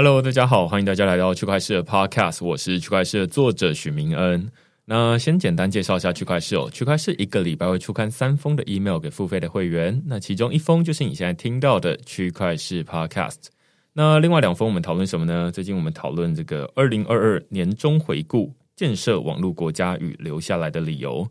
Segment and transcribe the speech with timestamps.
[0.00, 4.48] Hello，大家好，欢迎大家来到区块市的 Podcast，我是区块市的作者许明恩。
[4.84, 13.46] 那先简单介绍一下区块市哦，区块市一个礼拜会出刊三封的 email 给付费的会员，那其中一封就是你现在听到的区块市 Podcast。
[13.92, 15.50] 那另外两封我们讨论什么呢？
[15.50, 21.28] 最近我们讨论这个二零二二年中回顾，建设网络国家与留下来的理由。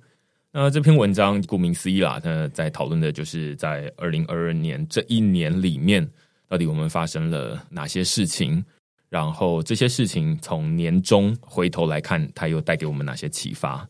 [0.51, 6.05] 那这篇文章顾名思义啦，那在讨论的就是在二零二二年这一年里面。
[6.47, 8.63] 到底我们发生了哪些事情？
[9.09, 13.87] 然后这些事情从年终回头来看，它又带给我们哪些启发？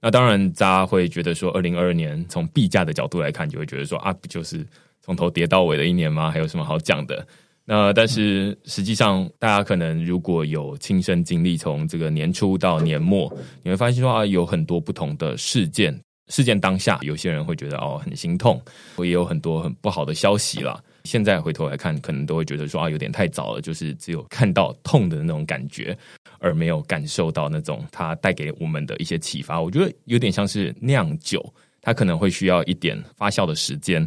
[0.00, 4.66] 那当然，大家会觉得说，二零二二年从币价的角度来看，就会觉得说啊，不就是
[5.02, 6.30] 从头跌到尾的一年吗？
[6.30, 7.26] 还有什么好讲的？
[7.64, 15.96] 那但是实际上，大家可能如果有亲身经历，从这个年初到年末，你会发现说啊，有很多不同的事件。
[16.28, 18.62] 事件当下，有些人会觉得哦很心痛，
[18.94, 20.82] 我也有很多很不好的消息了。
[21.04, 25.96] 现在回头来看，可能都会觉得说啊，有点太早了，就是只有看到痛的那种感觉，
[26.38, 29.60] 而没有感受到那种它带给我们的一些启发。
[29.60, 31.42] 我觉得有点像是酿酒，
[31.80, 34.06] 它可能会需要一点发酵的时间，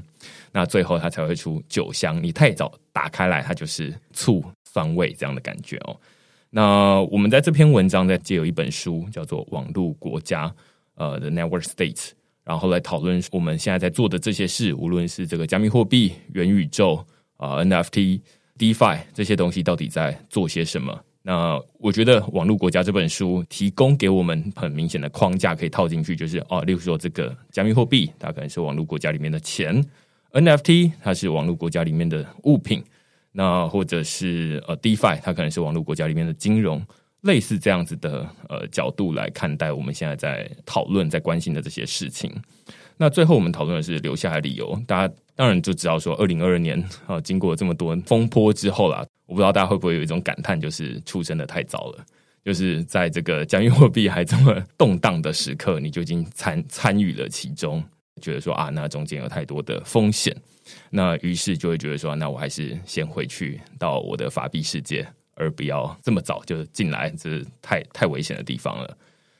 [0.51, 2.21] 那最后它才会出酒香。
[2.21, 5.95] 你太早打开来，它就是醋酸味这样的感觉哦。
[6.49, 10.47] 那我们在这篇文章在借有一本书，叫做《网络国家》
[10.95, 12.11] 呃 The Network States。
[12.43, 17.05] 然后来讨论我们现在在做的这些事，无论是这个加密货币、元宇宙
[17.37, 18.19] 啊、NFT、
[18.57, 20.99] DeFi 这些东西，到底在做些什么？
[21.21, 29.81] 那我觉得《网络国家》这本书提供给我们很明显的框架，可以套进去，就是哦，例如说这个加密货币，它可能是网络国家里面的钱
[30.33, 32.81] ；NFT 它是网络国家里面的物品；
[33.31, 36.85] 那或者是呃 DeFi，它可能是网络国家里面的金融。
[37.23, 42.31] 类似这样子的呃角度来看待我们现在在讨论、在关心的这些事情。
[42.95, 44.79] 那最后我们讨论的是留下来理由。
[44.85, 52.05] 大家当然就知道说，二零二二年啊，经过这么多风波之后啦，我不知道大家会不会有一种感叹，就是出生的太早了。
[52.45, 57.81] 就是在这个加密货币还这么动荡的时刻，你就已经参参与了其中，
[58.21, 60.35] 觉得说啊，那中间有太多的风险。
[60.89, 65.07] 那于是就会觉得说，那我还是先回去到我的法币世界。
[65.35, 68.97] 而不要这么早就进来，这太太危险的地方了。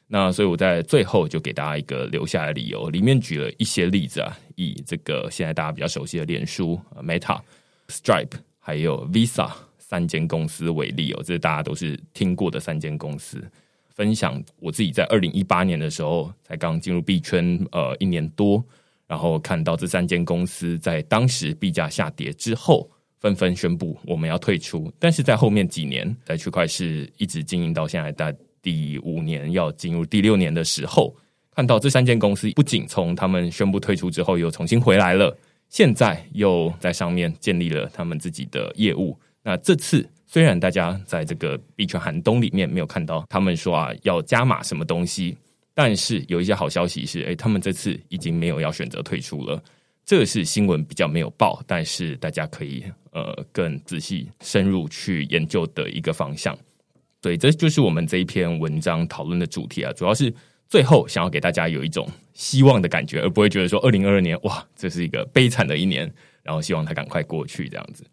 [0.08, 7.40] 那所以我在最后就给大家一个留下的理由，里面举了一些例子啊，以这个现在大家比较熟悉的脸书、Meta、
[7.88, 13.44] Stripe 还有 Visa 三间公司为例哦，这是大家都是听过的三间公司。
[13.90, 18.64] 分享我自己在二零一八年的时候才刚进入币圈，呃，一年多，
[19.08, 22.90] 然后看到这三间公司在当时币价下跌之后。
[23.24, 31.16] 纷纷宣布我们要退出，但是在后面几年，在区块市一直经营到现在的第五年，要进入第六年的时候，
[31.56, 35.34] 看到这三间公司不仅从他们宣布退出之后又重新回来了，
[35.70, 39.18] 现在又在上面建立了他们自己的业务。
[39.42, 45.38] 那这次虽然大家在这个币圈寒冬里面没有看到他们说啊要加码什么东西，
[45.74, 49.64] 但是有一些好消息是，诶，他们这次已经没有要选择退出了。
[50.06, 56.58] 这是新闻比较没有报，但是大家可以呃更仔细深入去研究的一个方向。
[57.22, 60.34] 对，这就是我们这一篇文章讨论的主题啊，主要是
[60.68, 66.12] 最后想要给大家有一种希望的感觉，而不会觉得说二零二二年哇，这是一个悲惨的一年，
[66.42, 68.04] 然后希望它赶快过去这样子。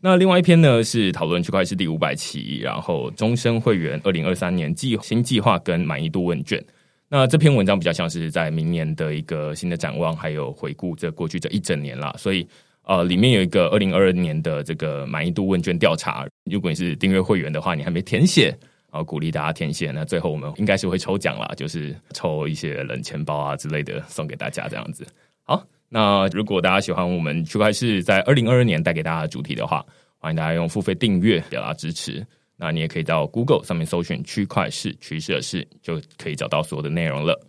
[0.00, 6.64] 那另外一篇呢是讨论区块是第五百期，然后终身会员二零二三年计新计划跟满意度问卷。
[7.08, 12.14] 那这篇文章比较像是在明年的一个新的展望，还有回顾这过去这一整年啦。
[12.18, 12.46] 所以
[12.84, 16.26] 呃，里面有一个二零二二年的这个满意度问卷调查。
[16.50, 18.48] 如果你是订阅会员的话，你还没填写，
[18.90, 19.90] 然后鼓励大家填写。
[19.92, 25.06] 那最后我们应该是会抽奖啦，就是抽一些冷钱包啊之类的送给大家这样子。
[25.44, 29.84] 好，那如果大家喜欢我们区块市在二零二二年带给大家的主题的话，
[30.18, 32.26] 欢迎大家用付费订阅表达支持。
[32.56, 37.40] 那你也可以到 Google 上面搜寻“区块市趋势的事”，就可以找到所有的内容了。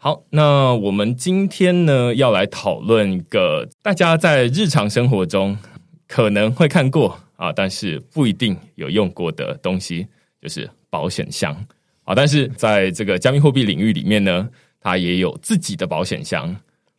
[0.00, 5.58] 好，那我们今天呢要来讨论一个大家在日常生活中
[6.06, 10.06] 可能会看过啊，但是不一定有用过的东西，
[10.40, 11.52] 就是保险箱
[12.04, 12.14] 啊。
[12.14, 14.48] 但是在这个加密货币领域里面呢，
[14.80, 16.54] 它也有自己的保险箱。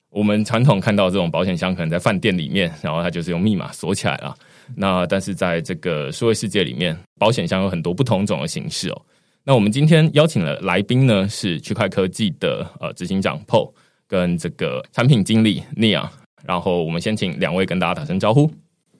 [0.10, 4.36] 我们传统看到这种保险箱，可能在饭店里面，然后它就是用密码锁起来了。
[4.76, 9.02] 那但是在这个数位世界里面，保险箱有很多不同种的形式哦。
[9.44, 13.72] 那我们今天邀请了来宾呢，是区块科技的呃执行长 Paul
[14.08, 16.08] 跟这个产品经理 Nia。
[16.44, 18.52] 然后我们先请两位跟大家打声招呼。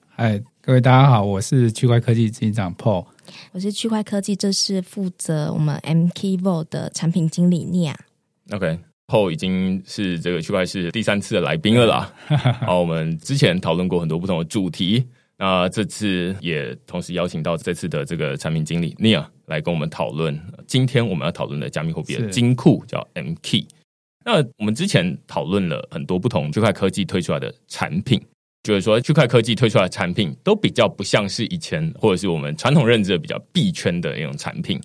[0.08, 3.06] 嗨，各位大家好，我是区块科技执行长 Paul。
[3.52, 7.94] 我是区块科技，这是负责我们 MKVO 的产品经理 Nia。
[8.50, 8.78] OK。
[9.06, 12.12] 后已经是这个区块是第三次的来宾了啦。
[12.64, 15.04] 好，我们之前讨论过很多不同的主题，
[15.40, 20.38] 那这次也同时邀请到这次的这个产品经理 Nia 来跟我们讨论。
[20.66, 23.64] 今天我们要讨论的加密货币的金库叫 MKey。
[24.22, 28.20] 那我们之前讨论了很多不同区块科技推出来的产品，
[28.62, 34.78] 就是说区块科技推出来的产品都比较不像是以前或者是我们传统认知的比较币圈的那种产品。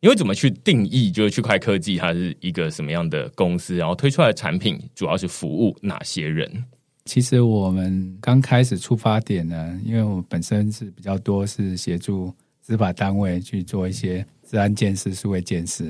[0.00, 6.64] 因为怎么去定义，就是区块科技它是一个什么样的公司，然后推出来的产品主要是服务哪些人？
[7.04, 12.32] 其实我们刚开始出发点呢，因为我本身是比较多是协助
[12.64, 15.84] 执法单位去做一些治安建设、数位建设。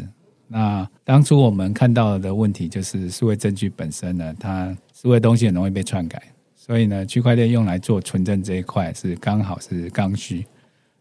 [0.49, 6.23] 那当初我们看到的问题就是数位证据本身呢，它数位东西很容易被篡改，
[6.55, 10.47] 所以呢，区块链用来做存证这一块是刚好是刚需，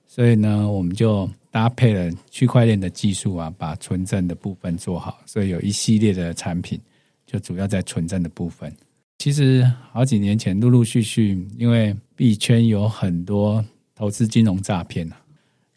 [0.08, 1.30] 所以呢，我们就。
[1.54, 6.80] 搭配了区块链的技术啊，把存证的部分做好，所以有一系列的产品，
[7.26, 8.74] 就主要在存证的部分。
[9.22, 13.64] 其实好几年前，陆陆续续，因为币圈有很多
[13.94, 15.22] 投资金融诈骗啊，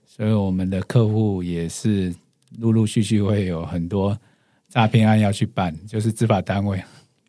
[0.07, 2.15] 所以我们的客户也是
[2.57, 4.19] 陆陆续续会有很多
[4.71, 6.83] 诈骗案要去办，就是执法单位。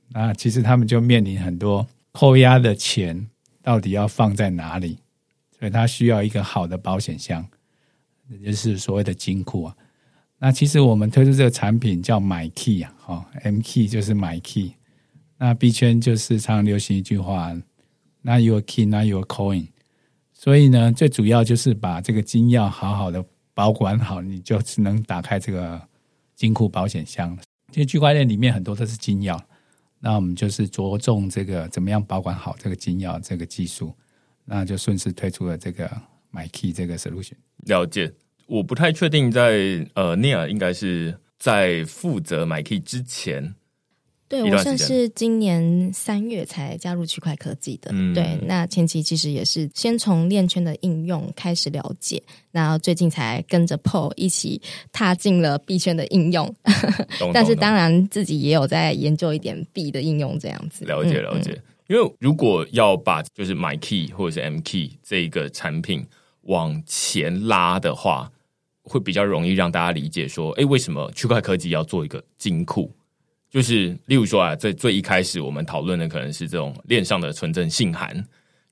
[0.08, 3.28] 那其实他们就面临很多扣押的钱
[3.62, 4.98] 到底要放在哪里，
[5.60, 7.46] 所以他需要一个好的保险箱。
[8.30, 9.76] 也就是所谓的金库啊，
[10.40, 14.72] 那其实我们推出这个产品叫买 key 啊，哈，M key 就是买 key，
[15.38, 17.56] 那币圈就是常流行一句话，
[18.22, 19.68] 那 your key，那 your coin，
[20.34, 23.24] 所以呢，最主要就是把这个金钥好好的
[23.54, 25.82] 保管好，你就只能打开这个
[26.36, 27.38] 金库保险箱。
[27.72, 29.40] 其实区块链里面很多都是金钥，
[30.00, 33.96] 那我们就是着重这个怎么样保管好这个金钥这个技术，
[34.46, 35.90] 那就顺势推出了这个。
[36.32, 38.12] 买 key 这个 solution 了解，
[38.46, 43.56] 我不太确定在呃，Nia 应该是在负责买 key 之前，
[44.28, 47.92] 对我算是今年三月才加入区块科技的。
[48.14, 54.62] 对，那前期其实也是先从链圈的应用开始了解，然后最近才跟着 Paul 一起
[54.92, 56.54] 踏进了币圈的应用。
[57.34, 61.62] 但是当然自己也有在研究一点币的应用，这样子了解了解。
[61.88, 66.06] 因为如果要把就是 My Key 或者是 M key 这个产品。
[66.48, 68.32] 往前拉的话，
[68.84, 72.92] 会比较容易让大家理解说，哎，为什么区块科技要做一个金库？
[73.56, 78.14] 就是例如说啊，在最一开始我们讨论的可能是这种链上的纯正信函，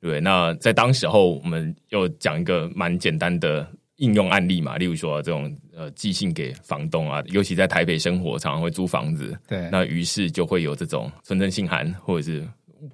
[0.02, 12.46] 对那在当时候，我们又讲一个蛮简单的应用案例嘛，例如说这种呃寄信给房东啊，尤其在台北生活，常常会租房子，对，那于是就会有这种纯正信函，或者是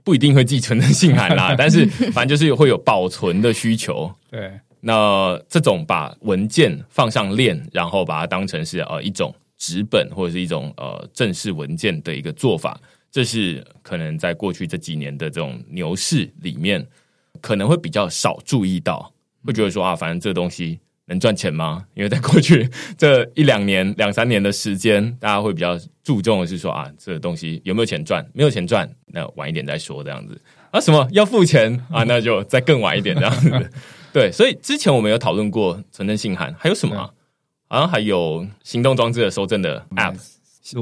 [0.03, 4.51] 不一定会寄存证信函啦， 但是反正就是会有保存的需求，对。
[4.79, 12.79] 那这种把文件放上链，然后把它当成是呃一种纸本或者是一种呃正式文件的一个做法，
[13.11, 16.87] 这是可能在过去这几年的这种牛市里面
[17.41, 19.13] 可能会比较少注意到，
[19.45, 21.85] 会觉得说啊，反正这东西能赚钱吗？
[21.93, 28.25] 因为在过去这一两年、两三年的时间，大家会比较注重的是说啊，这个东西有没有钱赚？
[28.33, 30.39] 没有钱赚，那晚一点再说这样子
[30.71, 32.03] 啊，什么要付钱啊？
[32.03, 33.69] 那就再更晚一点这样子。
[34.13, 37.13] 对，所以之前我们有讨论过存证信函，还有什么？
[37.69, 40.17] 好像还有行动装置的收证的 App，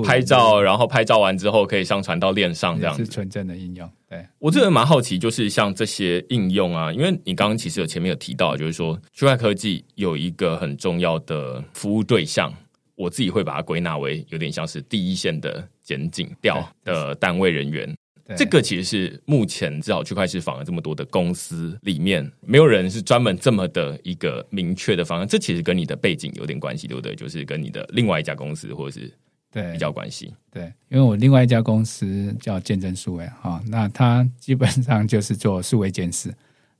[0.03, 3.89] 拍照，然后拍照完之后可以上传到链上，这样是纯正的应用。
[4.09, 12.53] 对我这个蛮好奇，就是像这些应用啊，因为你刚刚其实有前面有提到，就是说区块科技有一个很重要的服务对象，
[12.95, 17.93] 我自己会把它归纳为有点像是第一线的检警调的单位人员。
[18.35, 25.27] 这个其实是目前至少区块链访了这么多的公司里面，没有人是专门这么的一个明确的方案。
[25.27, 27.15] 这其实跟你的背景有点关系，对不对？
[27.15, 29.11] 就是跟你的另外一家公司或者是
[29.51, 30.33] 对比较关系。
[30.51, 36.33] 对，因为我另外一家公司叫见证数位哈，那它基本上就是做数位监视，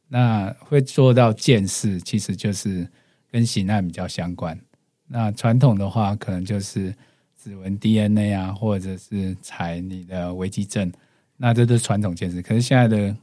[0.09, 2.85] 那会做到监视，其实就是
[3.31, 4.59] 跟刑案比较相关。
[5.07, 6.93] 那传统的话，可能就是
[7.41, 10.91] 指纹 DNA 啊，或者是采你的危机证，
[11.37, 12.41] 那这都是传统监视。
[12.41, 13.15] 可是现在的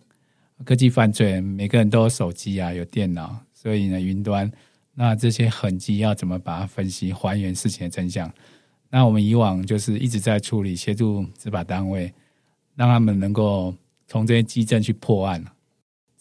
[0.64, 4.50] 科技犯罪，每个人都有手机啊，有电脑，所以呢，云端
[4.94, 8.32] 那这些痕迹要怎么把它分析，还原事情的真相？
[8.88, 12.12] 那我们以往就是一直在处理，协助执法单位，
[12.76, 13.74] 让他们能够
[14.06, 15.44] 从这些基证去破案。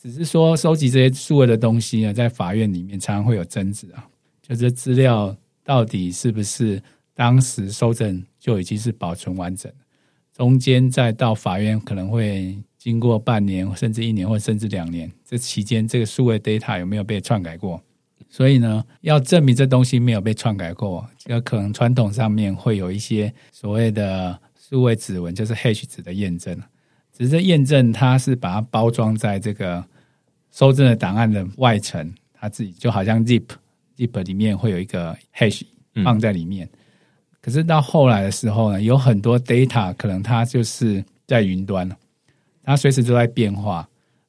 [0.01, 4.09] 只是说收集这些数位的东西呢，在法院里面常常会有争执啊，
[4.41, 5.33] 就这资料
[5.63, 6.81] 到底是不是
[7.13, 9.71] 当时收证就已经是保存完整，
[10.33, 17.81] 中间再到法院可能会经过半年甚至一年或甚至两年，这期间这个数位 data 有没有被篡改过？
[18.29, 26.59] 所以呢，要证明这东西没有被篡改过，这个可能传统上面会有一些所谓的数位指纹，就是 H 值的验证。
[27.15, 29.85] 只是验证它是把它包装在这个
[30.51, 35.61] 收证的档案的外层，它自己就好像 Zip，Zip 里面会有一个 Hash
[36.03, 36.67] 放在里面。
[37.43, 41.87] 可是到后来的时候呢，有很多 data 可能它就是在云端
[42.63, 43.87] 它随时都在变化。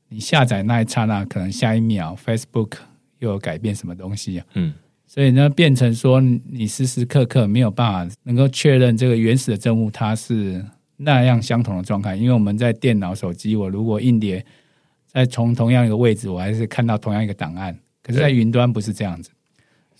[0.09, 2.73] 你下载那一刹那，可能下一秒 Facebook。
[3.21, 4.47] 又有改变什么东西啊？
[4.52, 4.75] 嗯，
[5.06, 10.62] 所以呢，变成说你时时刻刻没有办法能够确认这个原始的证物它是
[10.99, 12.16] 那样相同的状态。
[12.16, 14.44] 因为我们在电脑、手机，我如果硬碟
[15.06, 17.75] 在从同样一个位置，我还是看到同样一个档案。
[18.02, 19.30] 可是，在云端不是这样子，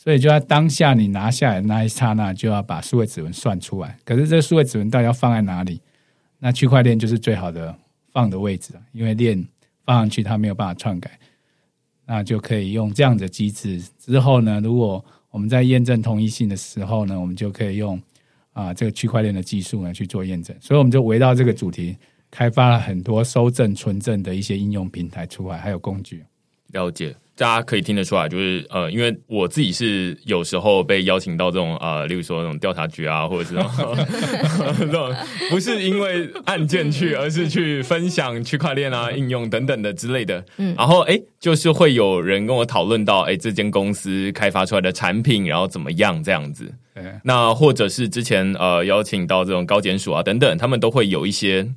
[0.05, 3.99] 所以就在当下你拿下来那一刹那，就要把数位指纹算出来。
[4.05, 5.81] 可是，这数位指纹到底要放在哪里？
[6.41, 7.75] 那区块链就是最好的
[8.13, 9.43] 放的位置啊，因为链
[9.83, 11.19] 放上去它没有办法篡改。
[12.05, 13.83] 那就可以用这样的机制。
[13.99, 17.99] 之后呢，如果我们在验证同一性的时候呢，我们就可以用
[18.53, 20.55] 啊这个区块链的技术呢去做验证。
[20.61, 21.97] 所以我们就围绕这个主题，
[22.31, 26.23] 开发了很多收证、存证的一些应用平台出来，还有工具。
[26.73, 27.17] 了解。
[27.37, 35.13] 大家可以听得出来，就是呃，因为我自己是有时候被邀请到这种呃，例如说那种调查局啊，或者是这种
[35.51, 40.45] 不是因为案件去，而是去分享区块链啊应用等等的之类的。
[40.59, 46.73] 嗯，然后哎，就是会有人跟我讨论到，哎，这间公司开发出来的产品，然后怎么样这样子。
[47.25, 51.69] 那或者是之前呃邀请到这种高检署啊等等，他们都会有一些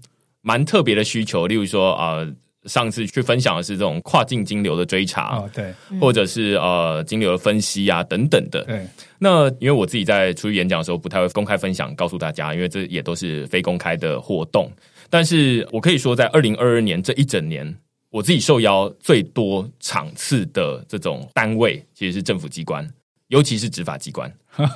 [0.44, 2.28] 蛮特别的需求，例如说啊。
[2.68, 8.64] 上次去分享的是这种跨境金流的追查，哦，对，或者是呃金流的分析啊等等的。
[8.66, 8.86] 对，
[9.18, 14.72] 那因为我自己在出去演讲的时候不太会公开分享，告诉大家，因为这也都是非公开的活动。
[15.10, 17.76] 但是我可以说，在二零二二年这一整年，
[18.10, 22.86] 我自己受邀最多场次的这种单位，其实是政府机关。
[23.30, 24.32] 尤其是执法机关，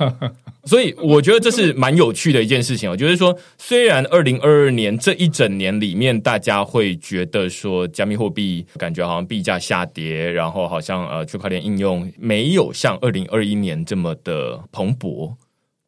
[0.65, 2.89] 所以我觉得这是蛮有趣的一件事情。
[2.89, 15.33] 我觉得说，虽然二零二二年这一整年里面，大家会觉得说，加密货币感觉好像币价下跌，然后好像呃，区块链应用没有像二零二一年这么的蓬勃，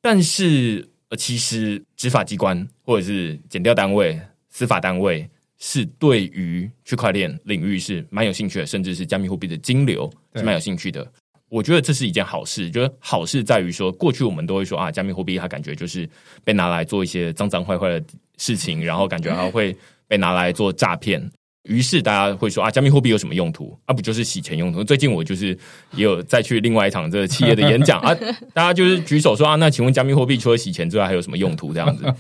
[0.01, 4.17] 但是呃，其实执法机关或者是检调单位、
[4.49, 5.29] 司法单位
[5.59, 11.05] 是对于区块链领域是蛮有兴趣的，甚至是加密货币的金流是蛮有兴趣的。
[11.53, 12.67] 我觉得这是一件好事。
[12.71, 16.09] 觉得好事在于说，过去我们都会说啊，加密货币它感觉就是
[16.43, 18.03] 被拿来做一些脏脏坏坏的
[18.39, 19.75] 事情，然后感觉它会
[20.07, 21.21] 被拿来做诈骗。
[21.69, 23.77] 于是大家会说啊，加密货币有什么用途？
[23.85, 24.83] 啊，不就是洗钱用途？
[24.83, 25.55] 最近我就是
[25.91, 28.15] 也有再去另外一场这个企业的演讲啊，
[28.51, 31.71] 大家就是举手说啊，那请问加密货币除了洗钱之外还有什么用途？
[31.71, 32.11] 这样子。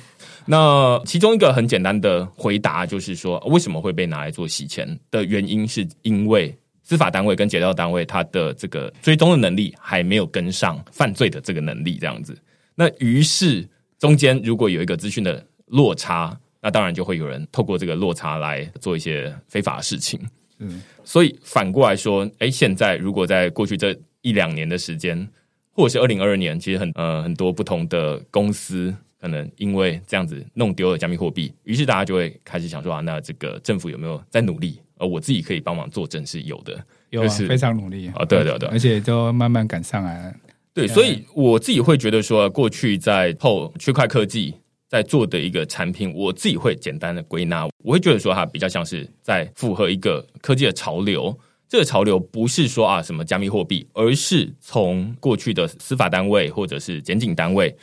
[0.45, 6.55] 那其中一个很简单的回答就是说，为什么会被拿来做洗钱的原因，是因为。
[6.83, 12.37] 司法单位跟检调单位，他的这个追踪的能力还没有跟上犯罪的这个能力，这样子。
[12.75, 20.19] 那于是中间如果有一个资讯的落差，那当然就会有人透过这个落差来做一些非法的事情。
[20.59, 25.27] 嗯，所以反过来说，哎，现在如果在过去这一两年的时间，
[25.71, 34.79] 或者是二零二二年，其实很呃很多不同的公司可能因为这样子弄丢了加密货币，于是大家就会开始想说啊，那这个政府有没有在努力？
[34.97, 40.33] 呃，我自己可以帮忙作证是有的，有非常努力啊，对对对，而且都慢慢赶上来了。
[40.73, 44.53] 对，所以我自己会觉得说，过去在后区块科技
[44.89, 51.37] 在做的一个产品，我自己会简单的归纳，我会觉得说它比较像是在符合一个科技的潮流。
[51.69, 57.75] 这个潮流不是说啊什么加密货币，而是从过去的司法单位或者是检警单位。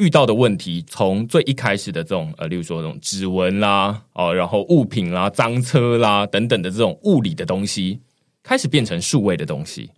[0.00, 8.00] 遇到的问题，从最一开始的这种呃，例如说这种指纹啦，哦，然后物品啦、脏车啦等等的这种物理的东西，
[8.42, 9.90] 开始变成数位的东西。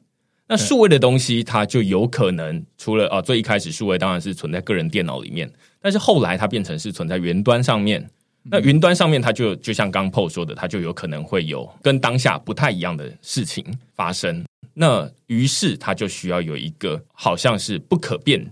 [0.48, 5.48] 那数位的东西，它就有可能除了啊，最一开始数位当然是存在个人电脑里面，
[5.80, 8.10] 但是后来它变成是存在云端上面。
[8.42, 14.44] 那云端上面，它就就像刚 PO 说的，它就有可能会有跟当下不太一样的事情发生。
[14.74, 18.44] 那于是它就需要有一个好像是不可变，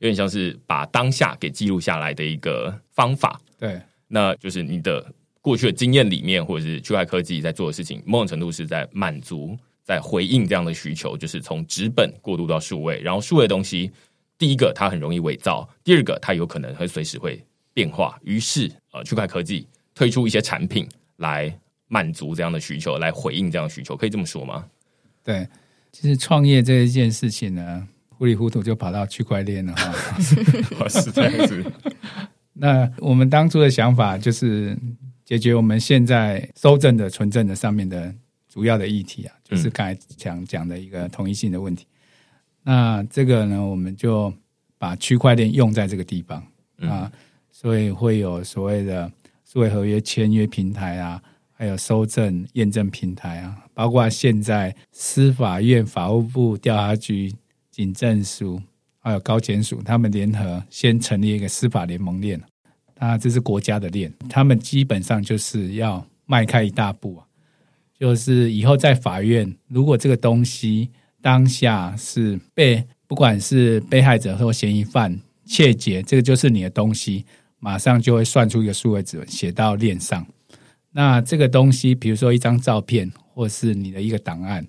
[0.00, 3.40] 有点像是把当下给记录下来的一个方法。
[3.58, 5.02] 对，那就是你的
[5.40, 9.56] 过去的经验里面，或者是区块科技在做的事情，某种程度是在满足。
[9.82, 13.90] 在回应这样的需求，就是从纸本过渡到数位，然后数位的东西，
[14.38, 18.16] 第一个它很容易伪造，第二个它有可能会随时会变化。
[18.22, 21.52] 于是，呃，区块科技推出一些产品来
[21.88, 24.64] 满足这样的需求，来回应这样的需求，可以这么说吗？
[25.24, 25.48] 对，
[25.90, 27.88] 其实创业这一件事情呢，
[28.20, 31.64] 糊里糊涂就跑到区块链了哈， 是这样子。
[32.52, 34.76] 那我们当初的想法就是
[35.24, 38.14] 解决我们现在收证的存证的上面的。
[38.52, 41.86] 主要的议题啊，就是刚才讲讲的一个统一性的问题。
[42.64, 44.34] 那这个呢，我们就
[44.76, 46.44] 把区块链用在这个地方
[46.80, 47.08] 啊，
[47.52, 49.08] 所以会有所谓的
[49.44, 51.22] 数位合约签约平台啊，
[51.52, 57.32] 还有收证验证平台啊，包括现在司法院、法务部、调查局、
[57.70, 58.60] 警政署
[58.98, 62.40] 还有高检署，他们联合先成立一个司法联盟链
[62.98, 67.26] 啊，这是国家的链，他们基本上就是要迈开一大步啊。
[67.98, 70.88] 就是以后在法院，如果这个东西
[71.20, 77.24] 当下是被不管是被害者或嫌疑犯窃劫，这个就是你的东西，
[77.58, 80.26] 马上就会算出一个数位指纹写到链上。
[80.92, 84.66] 那这个东西，比如说一张照片或是你的一个档案，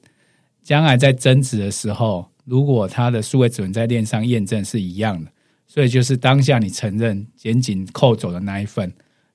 [0.61, 5.31] 将来在争执的时候，如果它的数位指纹在链上验证是一样的，
[5.67, 8.91] 所以就是当下你承认检警扣走的那一份，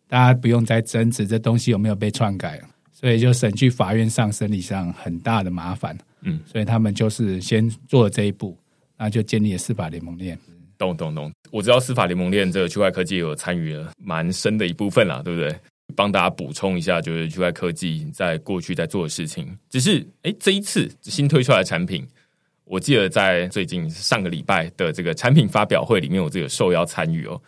[0.08, 2.68] 大家不用再争执这东西有没有被篡改了。
[2.92, 8.56] 所以就省去法院上审理上很大的麻烦，嗯，所以他们就是先做了这一步，
[8.96, 10.38] 那就建立了司法联盟链。
[10.78, 15.54] 懂懂懂，我知道司法联盟链这个区块科技有参与了蛮深的一部分啦，对不对？
[15.94, 19.46] 帮大家补充一下，就是区块科技在过去在做的事情。
[19.68, 22.02] 只是，哎，这一次新推出来的产品，
[22.66, 27.40] 我记得在最近上个礼拜的这个产品发表会里面，我自己受邀参与哦。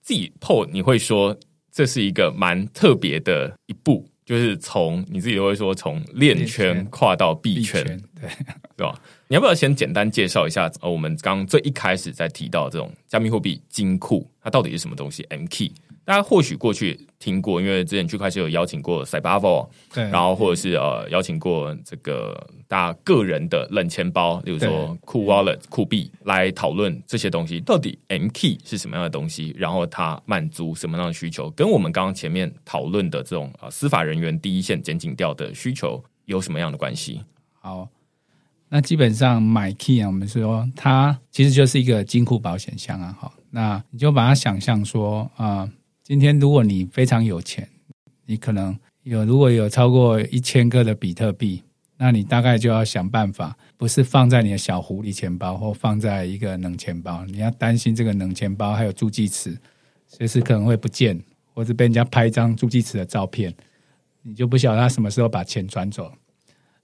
[0.00, 1.36] 自己 PO 你会说
[1.70, 4.04] 这是一个蛮特别的一步。
[4.24, 7.84] 就是从你自己都会说从链圈跨到币圈，
[8.18, 8.36] 对，是
[8.78, 8.98] 吧？
[9.26, 10.70] 你要不要先简单介绍一下？
[10.80, 15.72] 呃，我们刚最一开始在提到这种加密货币金库，它到底是什么东西？M Key。
[16.04, 37.22] 大家或许过去听过，因为之前区块链有邀请过 Cybavo，对，然后或者是呃邀请过这个大家个人的冷钱包，例如说酷 Wallet、酷币来讨论这些东西，到底 M Key 是什么样的东西，然后它满足什么样的需求，跟我们刚刚前面讨论的这种呃司法人员第一线检警调的需求有什么样的关系？
[37.60, 37.88] 好，
[38.68, 45.70] 那基本上买 Key 啊，我们说它其实就是一个金库保险箱啊，好，那你就把它想象说啊。
[46.02, 47.68] 今天如果你非常有钱，
[48.26, 51.62] 你可能有如果有超过一千个的比特币，
[51.96, 59.56] 那你大概就要想办法，不是放在你的小狐狸钱包，或放在一个冷钱包，你要担心这个冷钱包还有助记词，
[60.08, 61.22] 随时可能会不见，
[61.54, 63.54] 或者被人家拍一张助记词的照片，
[64.22, 66.12] 你就不晓得他什么时候把钱转走。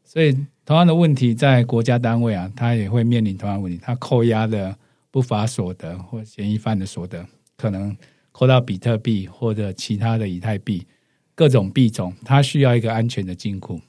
[0.04, 0.32] 所以
[0.64, 4.78] 同样的问题在国家单位啊，他也会面临同样问题，他扣押的
[5.10, 7.26] 不法所得或嫌疑犯的所得
[7.56, 7.96] 可能。
[8.38, 10.86] 或到比特币或者其他的以太币，
[11.34, 13.80] 各种币种，它需要一个安全的金库。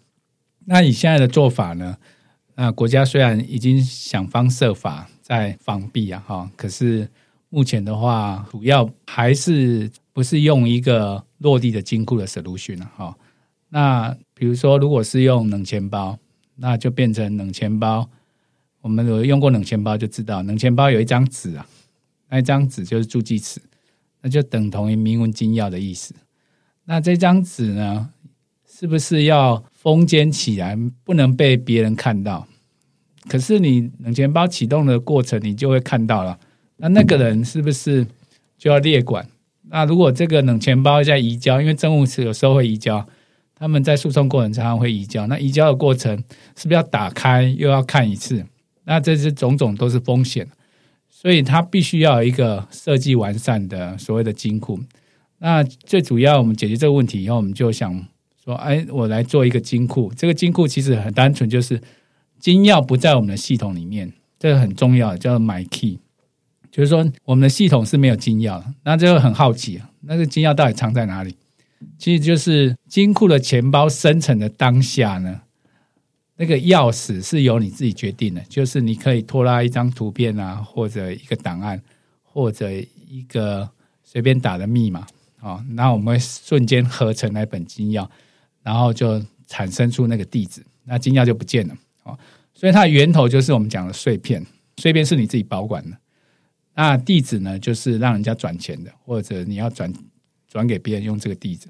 [0.66, 1.96] 那以现在的做法呢？
[2.56, 7.08] 那国家虽然已经想方设法在防币啊，哈，可是
[7.50, 13.18] 目前的话，主要还是不是用一个落地的金库的 solution 啊，哈。
[13.70, 16.18] 那比如说，如果是用冷钱包，
[16.56, 18.10] 那就变成冷钱包。
[18.82, 21.68] 我们有用过冷钱包就知道，冷钱包有一张纸啊，
[22.30, 23.62] 那一张纸就是助记词。
[24.22, 26.14] 那就等同于明文金钥的意思。
[26.86, 28.10] 那这张纸呢，
[28.68, 32.48] 是不是要封缄起来，不能被别人看到？
[33.28, 36.40] 可是你冷钱包启动的过程，你就会看到了。
[36.78, 38.08] 那那个人是不是
[38.58, 39.28] 就要列管？
[39.70, 43.08] 那如果这个冷钱包在移交，因为政务室有时候会移交，
[43.54, 45.28] 他们在诉讼过程常常会移交。
[45.28, 46.18] 那移交的过程
[46.56, 48.44] 是不是要打开又要看一次？
[48.86, 50.48] 那这是种种都是风险。
[51.22, 54.80] 所以它必须要有一个设计完善的所谓的金库。
[55.40, 58.06] 那最主要，我们解决这个问题以后，我们就想
[58.42, 60.10] 说：哎，我来做一个金库。
[60.16, 61.82] 这个金库其实很单纯，就是
[62.40, 66.00] 金钥不在我们的系统里面，这个很重要，叫做 My Key。
[66.72, 68.64] 就是说，我们的系统是没有金钥。
[68.86, 71.36] 那就很好奇啊，那个金钥到底藏在哪里？
[71.98, 75.42] 其实就是金库的钱包生成的当下呢，
[76.42, 81.82] 那个钥匙是由你自己决定的，就是你可以拖拉一张图片啊，或者一个档案，
[82.24, 83.70] 或者一个
[84.06, 85.06] 随便打的密码
[85.42, 88.08] 啊，那我们会瞬间合成那本金钥，
[88.64, 92.18] 然后就产生出那个地址，那金钥就不见了啊。
[92.54, 94.42] 所以它的源头就是我们讲的碎片，
[94.78, 95.98] 碎片是你自己保管的。
[96.74, 99.94] 那地址呢，就是让人家转钱的，或者你要转
[100.48, 101.68] 转给别人用这个地址。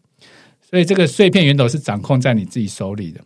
[0.62, 3.20] 所以这个碎片源头是掌控在你自己手里的。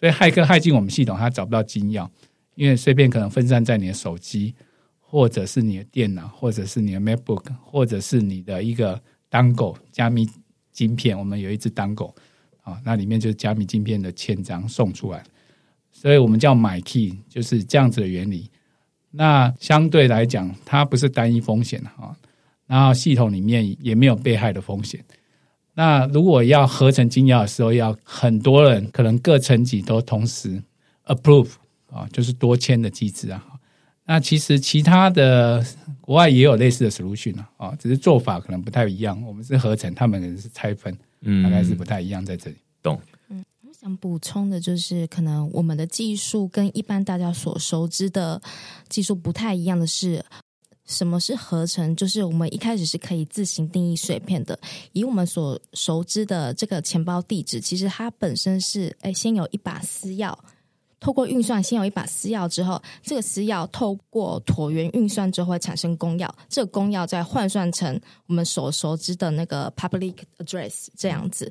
[0.00, 2.08] 所以骇客骇进我们系统，他找不到金钥，
[2.54, 4.54] 因为碎片可能分散在你的手机，
[4.98, 8.98] 或者是你的电脑，或者是你的 MacBook，或者是你的一个
[9.30, 10.26] Dangle 加密
[10.72, 11.18] 晶片。
[11.18, 12.14] 我们有一只 Dangle
[12.62, 15.22] 啊，那里面就是加密晶片的签章送出来，
[15.92, 18.50] 所以我们叫买 key，就是这样子的原理。
[19.10, 22.16] 那相对来讲，它不是单一风险啊，
[22.66, 25.04] 然后系统里面也没有被害的风险。
[25.80, 30.62] 那如果要合成金钥的时候，要很多人可能各层级都同时
[31.06, 31.52] approve
[31.90, 33.42] 啊，就是多签的机制啊。
[34.04, 35.64] 那其实其他的
[36.02, 39.18] 国外也有类似的 solution 啊，啊，只是做法可能不太一样。
[39.24, 42.56] 我们是合成，他们可能是拆分，嗯，大概是不太一样在这里。
[42.82, 43.00] 懂。
[43.80, 48.38] 想补充的就是，可能我们的技术跟一般大家所熟知的
[48.90, 50.22] 技术不太一样的是，
[50.90, 51.94] 什么是合成？
[51.94, 54.58] 就是我们一开始是可以自行定义碎片的。
[54.92, 60.36] 以我们所熟知的这个钱包地址，其实它本身是，哎，先有一把私钥，
[60.98, 71.50] 透过运算，先有一把私钥之后，这个私钥透过椭圆运算之后会产生公钥，这个公钥再换算成我们所熟知的那个 public address 这样子。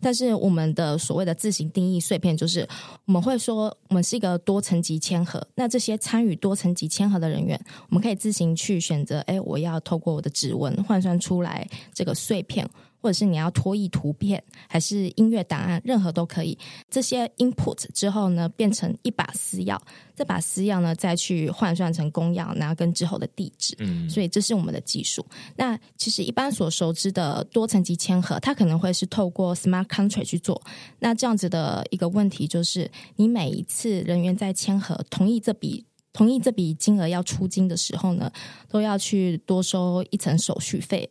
[0.00, 2.66] 但是我们的所谓的自行定义碎片，就是
[3.04, 5.44] 我们会说，我们是一个多层级签合。
[5.54, 12.68] 那这些参与多层级签合的人员，我们可以自行去选择，哎，我要透过我的指纹换算出来这个碎片。
[13.06, 16.58] 或者是你要拖译图片，还是音乐档案，任何都可以。
[16.90, 19.78] 这些 input 之后呢，变成一把私钥，
[20.16, 23.76] 这把私钥呢，再去换算成公钥，然后跟之后的地址。
[23.78, 25.24] 嗯，所以这是我们的技术。
[25.54, 30.60] 那其实一般所熟知的多层级签合，它可能会是透过 smart contract 去做。
[30.98, 38.32] 那这样子的一个问题就是，你每一次人员在签合同意这笔同意这笔金额要出金的时候呢，
[38.68, 41.08] 都要去多收一层手续费。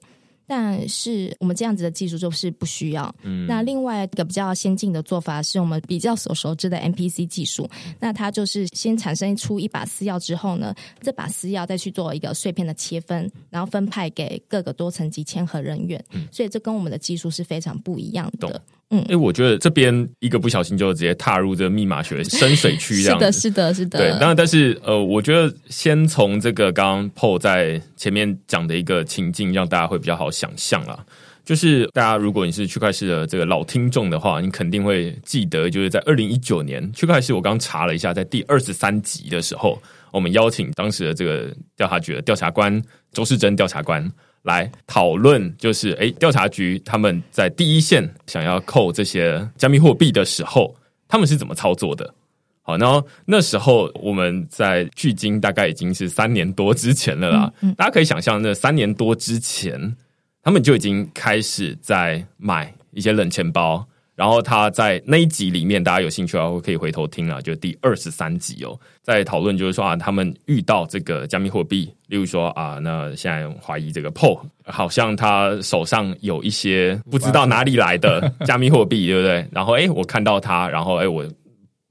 [0.47, 3.13] 但是我们这样子的技术就是不需要。
[3.23, 7.69] 嗯，那另外一个比较先进的做法是我们比较所熟知的 MPC 技术。
[7.99, 16.03] 那它就是先产生出一把私钥之后呢，这把私钥再去做一个碎片的切分，然后分派给各个多层级签合人员。
[16.12, 18.62] 嗯，所以这跟我们的技术是非常不一样的。
[18.91, 24.00] 嗯，哎，我觉得这边一个不小心就直接踏入这个密码学深水区，这样 是的，是的，是的。
[24.00, 31.04] 对，当然，但是呃，我觉得先从这个刚刚 Paul 在前面讲的一个情境，让大家会比较好想象啦。
[31.43, 42.80] 就是大家如果你是区块市的这个老听众的话，你肯定会记得，就是在二零一九年区块市，我刚查了一下，在第二十三集的时候，我们邀请当时的这个调查局的调查官
[43.13, 44.12] 周世珍调查官。
[44.45, 50.75] 来讨论，就是诶，调查局他们在第一线想要扣这些加密货币的时候，
[51.08, 52.13] 他们是怎么操作的？
[52.62, 57.53] 好，然后那时候我们在距今大概已经是三年多之前了啦。
[57.75, 59.95] 大家可以想象，那三年多之前，
[60.41, 63.88] 他们就已经开始在买一些冷钱包。
[64.15, 79.45] 然后他在那一集里面，大家有兴趣的话可以回头听啊，就第二十三集哦，在讨论就是说啊，他们遇到这个加密货币，例如说啊，那现在怀疑这个 PO 好像他手上有一些不知道哪里来的加密货币，对不对？
[79.51, 81.25] 然后哎，我看到他，然后哎，我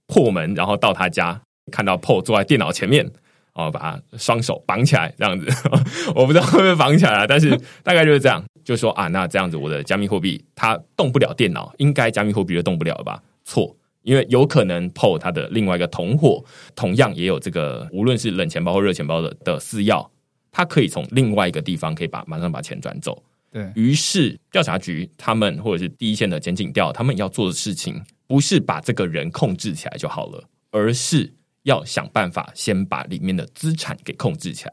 [0.06, 1.38] 破门，然后到他家，
[1.70, 3.06] 看到 PO 坐在电脑前面，
[3.52, 5.46] 哦，把他双手绑起来这样子，
[6.16, 8.42] 我不知道会不会绑起来，但是大概就是这样。
[8.64, 13.22] 就说啊，那这样子，我的加密货币它动不了电脑，应该加密货币就动不了了吧？
[13.44, 16.42] 错，因为有可能 PO 它的另外一个同伙，
[16.74, 20.09] 同样也有这个，无论是冷钱包或热钱包的的私钥，
[20.50, 23.22] 它可以从另外一个地方可以把马上把钱转走。
[23.53, 31.33] 对于是调查局他们或者是第一线的检警调，他们要做的事情不是把这个人控制起来就好了，而是
[31.64, 34.72] 要想办法先把里面的资产给控制起来，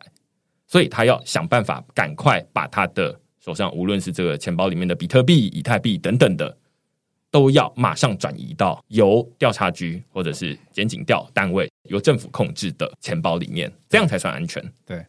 [0.66, 3.20] 所以他要想办法赶快把他的。
[3.44, 6.56] 手上无论是这个钱包里面的比特币、以太币等等的，
[7.32, 14.64] 都要马上转移到由调查局或者是检警调单位、由政府控制的钱包里面，这样才算安全。
[14.86, 15.04] 对，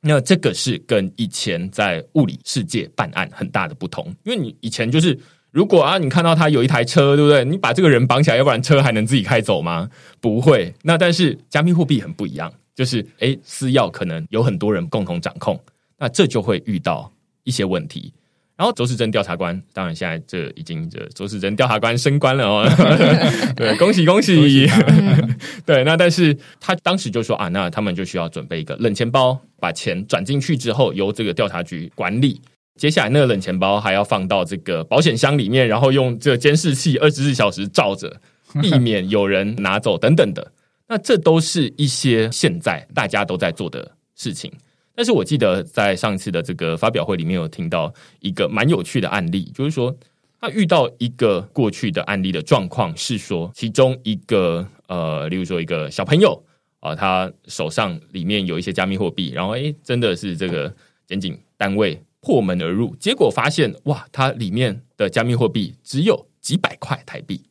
[0.00, 5.18] 那这个是跟以前在物理世界办案很大的不同，因为你以前就是
[5.50, 7.44] 如果啊，你看到他有一台车，对不对？
[7.44, 9.90] 你把这个人绑起来，要不然车还能自己开走吗？
[10.18, 10.72] 不会。
[10.82, 15.60] 那但是加密货币很不一样，就是诶，私钥可能有很多人共同掌控，
[15.98, 17.12] 那这就会遇到。
[17.46, 18.12] 一些问题，
[18.56, 22.68] 然后周世珍调查官，当然现在这已经这周世珍调查官升官了哦，
[23.56, 24.66] 对，恭喜恭喜，
[25.64, 32.40] 对，那但是他当时就说啊，那他们就需要准备一个冷钱包，把钱转进去之后，由这个调查局管理。
[32.76, 38.20] 接下来那个冷钱包还要放到这个保险箱里面，然后用这个监视器二十四小时照着，
[38.60, 40.52] 避免有人拿走等等的。
[40.88, 44.52] 那这都是一些现在大家都在做的事情。
[44.96, 49.94] 但是我记得在上次的这个发表会里面有听到一个蛮有趣的案例，就是说
[50.40, 56.42] 他遇到一个过去的案例的状况是说，其中一个呃，例如说一个小朋友
[56.80, 60.74] 啊，他手上里面有一些加密货币，然后诶，真的是这个
[61.06, 67.42] 检警单位破门而入，结果发现哇，它里面的加密货币只有几百块台币，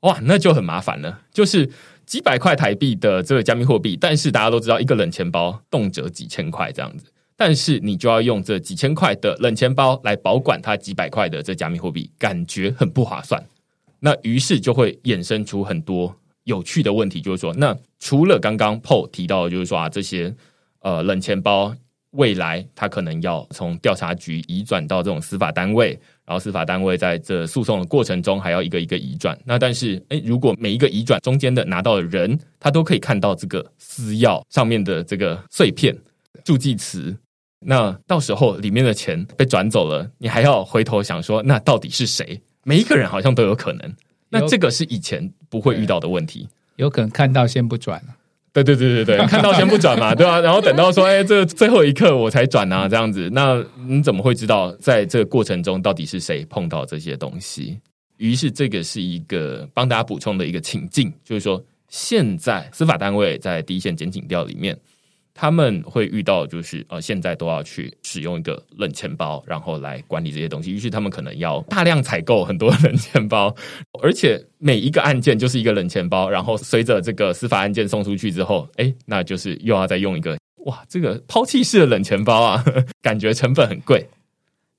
[0.00, 1.70] 哇，那就很麻烦了，就是。
[2.06, 13.42] 几百块台币的这个加密货币，但是大家都知道，一个冷钱包动辄几千块这样子，但是你就要用这几千块的冷钱包来保管它几百块的这加密货币，感觉很不划算。
[14.00, 20.34] 那于是就会衍生出很多有趣的问题，就是说，那除了刚刚 Paul 提到，就是说啊，这些
[20.80, 21.74] 呃冷钱包
[22.10, 25.98] 未来它可能要从调查局移转到这种司法单位。
[26.24, 35.96] 然后司法单位在这诉讼的过程中还要一个一个移转，那但是哎，如果每一个移转中间的拿到的人，他都可以看到这个私钥上面的这个碎片
[36.44, 37.16] 助记词，
[37.60, 42.40] 那到时候里面的钱被转走了，你还要回头想说，那到底是谁？
[42.64, 43.94] 每一个人好像都有可能，
[44.28, 48.14] 那这个是以前不会遇到的问题，有可能看到先不转了。
[48.52, 50.40] 对对对对对， 看到先不转嘛，对吧？
[50.40, 57.78] 然后等到说，哎，这最后一刻我才转啊，这样子，那你怎么会知道在这个过程中到底是谁碰到这些东西？
[58.18, 64.78] 于是这个是一个帮大家补充的一个情境，就是说，现在司法单位在第一线检警调里面。
[65.34, 70.70] 他们会遇到，就是呃，现在都要去使用一个冷钱包，然后来管理这些东西。
[70.70, 73.54] 于是他们可能要大量采购很多冷钱包，
[74.02, 76.28] 而且每一个案件就是一个冷钱包。
[76.28, 82.64] 然后随着这个司法案件送出去之后，哎，那就是又要再用一个哇，这个抛弃式的冷钱包啊，
[83.00, 84.06] 感觉成本很贵。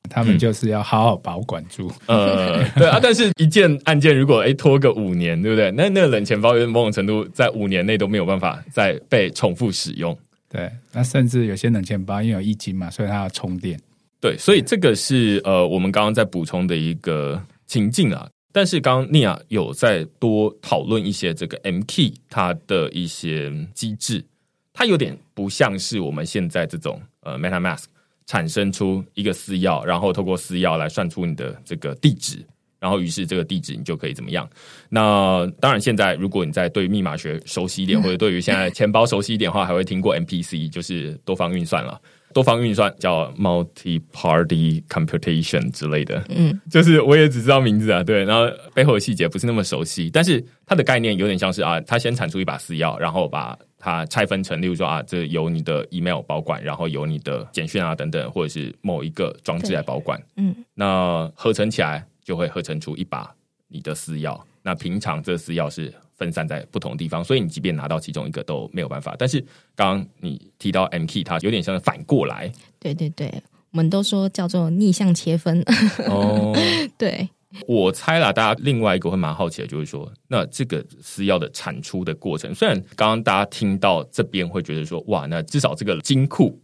[0.09, 1.89] 他们就是要好好保管住。
[2.07, 5.71] 呃，对啊，但是一件案件如果哎拖个五年，对不对？
[5.71, 10.15] 那那个冷钱包某种程度在五年内都没有办法再被重复使用。
[10.53, 13.79] 对，那甚至有些冷钱包因为有一金嘛，所以它要充电。
[14.21, 18.29] 对，所以这个是呃，我们刚刚在补充的一个情境啊。
[18.51, 24.23] 但是刚刚尼亚有在多讨论一些这个 M K 它的一些机制，
[24.71, 27.85] 它有点不像是我们现在这种呃 MetaMask
[28.27, 32.45] 产生出一个私钥，然后透过私钥来算出你的这个地址。
[32.83, 34.45] 然后，于是这个地址你就可以怎么样？
[34.89, 41.97] 那当然，现在如果你在对密码学熟悉一点，或者对于现在钱包熟悉一点的话，还会听过 MPC，就是多方运算了。
[42.33, 46.21] 多方运算叫 multi-party computation 之类的。
[46.27, 50.09] 嗯，就是我也只知道名字啊，对，然后背后的细节不是那么熟悉。
[50.09, 60.21] 但是它的概念有点像是啊，它先产出一把私钥，然后把它拆分成，例如说啊，这由你的 email 保管，然后由你的简讯啊等等，或者是某一个装置来保管。
[60.35, 62.05] 嗯，那合成起来。
[62.23, 63.33] 就会合成出一把
[63.67, 64.39] 你的私钥。
[64.61, 69.15] 那平常这私钥是分散在不同地方，所以你即便拿到其中一个都没有办法。
[69.19, 69.41] 但是
[69.75, 72.51] 刚刚你提到 M key，它有点像反过来。
[72.79, 73.29] 对对对，
[73.71, 75.61] 我们都说叫做逆向切分。
[76.07, 76.55] 哦，
[76.97, 77.27] 对，
[77.67, 86.57] 我猜啦，大家另外一个会蛮好奇的，就是说，那这个私钥的产出的过程，虽然刚刚大家听到这边会觉得说，哇，那至少这个金库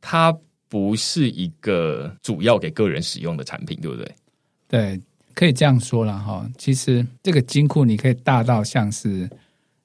[0.00, 0.34] 它
[0.68, 4.10] 不是一个主要给个人使用的产品，对不对？
[4.68, 5.00] 对，
[5.34, 6.48] 可以这样说了哈。
[6.58, 9.28] 其实这个金库你可以大到像是，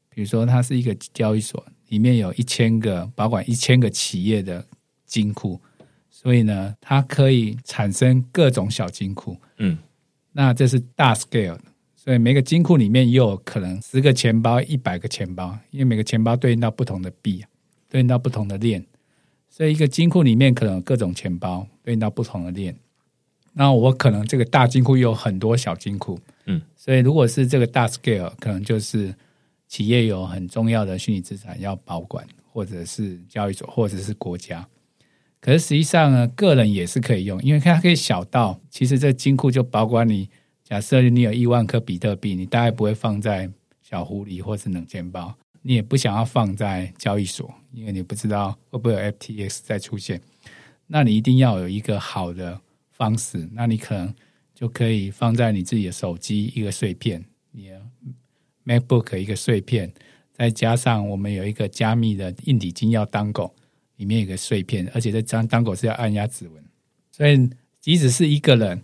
[0.09, 4.65] 比如说它是一个交易所，里面有一千个保管一千个企业的
[5.05, 5.61] 金库，
[6.09, 9.37] 所以呢，它可以产生各种小金库。
[9.57, 9.77] 嗯，
[10.31, 11.63] 那这是大 scale 的，
[11.95, 17.43] 所以每个金库里面又有可能十个钱包、一百个钱包，因为每个钱包对应到不同的币，
[17.87, 18.83] 对应到不同的链，
[19.49, 22.75] 所以一个金库里面可能有各种钱包对应到不同的链。
[23.53, 29.13] 那我可能这个大金库有很多小金库，嗯，所以如果是这个大 scale，可能就是
[29.67, 34.65] 企业有很重要的虚拟资产要保管，或者是交易所，或者是国家。
[35.41, 40.29] 可是实际上呢，个人也是可以用，因为它可以小到，其实这金库就保管你。
[40.63, 43.49] 假设你有一万颗比特币，你大概不会放在
[43.81, 50.21] 小狐狸或是冷钱包，你也不想要放在交易所，因为你不知道会不会有 FTX 再出现。
[50.87, 52.57] 那你一定要有一个好的。
[53.01, 54.13] 方式，那你可能
[54.53, 57.71] 就可以放在你自己的手机一个碎片，你
[58.63, 59.91] MacBook 一个碎片，
[60.31, 63.55] 再加上我们有一个加密的硬底金钥当狗，
[63.95, 66.63] 里面有个碎片，而且这张当狗是要按压指纹，
[67.11, 68.79] 所以即使是一个人，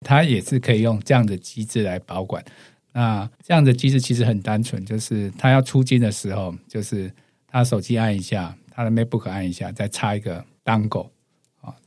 [0.00, 2.44] 他也是可以用这样的机制来保管。
[2.92, 7.08] 那这样的机制其实很单纯，就是他要出金的时候，就是
[7.46, 11.08] 他手机按一下，他的 MacBook 按一下，再插一个当狗，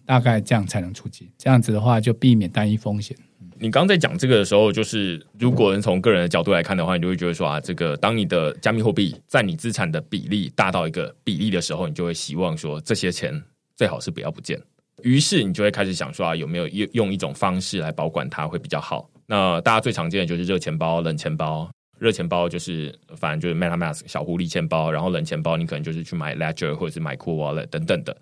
[0.05, 1.29] 大概这样才能出金。
[1.37, 3.15] 这样子的话，就避免单一风险。
[3.59, 13.41] 你刚在讲这个的时候，就是如果能从个人的角度来看的话，你就会觉得说啊，这个当你的加密货币在你资产的比例大到一个比例的时候，你就会希望说这些钱
[13.77, 14.59] 最好是不要不见。
[15.01, 19.09] 于是你就会开始想说啊，有没有用用一种方式来保管它会比较好？
[19.27, 21.69] 那大家最常见的就是热钱包、冷钱包。
[21.99, 28.17] 热钱包就是反正就是 MetaMask 小狐狸钱包，然后冷钱包你可能就是去买 Ledger 或者是买 Cool Wallet 等等的。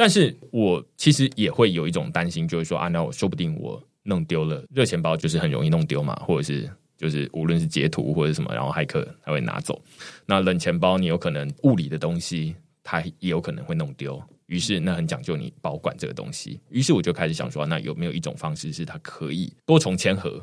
[0.00, 3.78] 但是我其实也会有一种担心，就是说啊，那我说不定我。
[4.04, 9.78] 弄丢了热钱包就是很容易弄丢嘛，或者是就是无论是截图或者什么，然后骇客他会拿走。
[10.24, 14.20] 那冷钱包你有可能物理的东西，它也有可能会弄丢。
[14.46, 16.58] 于是那很讲究你保管这个东西。
[16.70, 20.42] 于是我就开始想说，那有没有一种方式是它可以多重签合？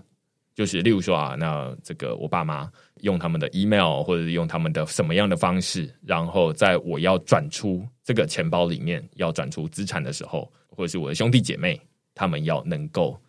[0.53, 11.79] 就是例如说啊，那这个我爸妈用他们的 email 或者是用他们的什么样的方式，然后在我要转出这个钱包里面要转出资产的时候，或者是我的兄弟姐妹
[12.13, 13.19] 他们要能够。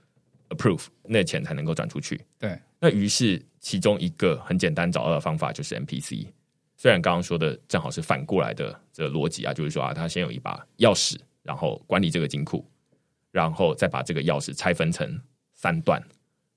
[0.51, 2.19] approve 那钱才能够转出去。
[2.39, 6.27] 对，那于是其中一个很简单找到的方法就是 MPC。
[6.75, 12.65] 虽然刚刚说的正好是反过来的这个逻辑啊，就是说啊，他先有一把钥匙，然后管理这个金库，
[13.31, 15.21] 然后再把这个钥匙拆分成
[15.53, 16.03] 三段，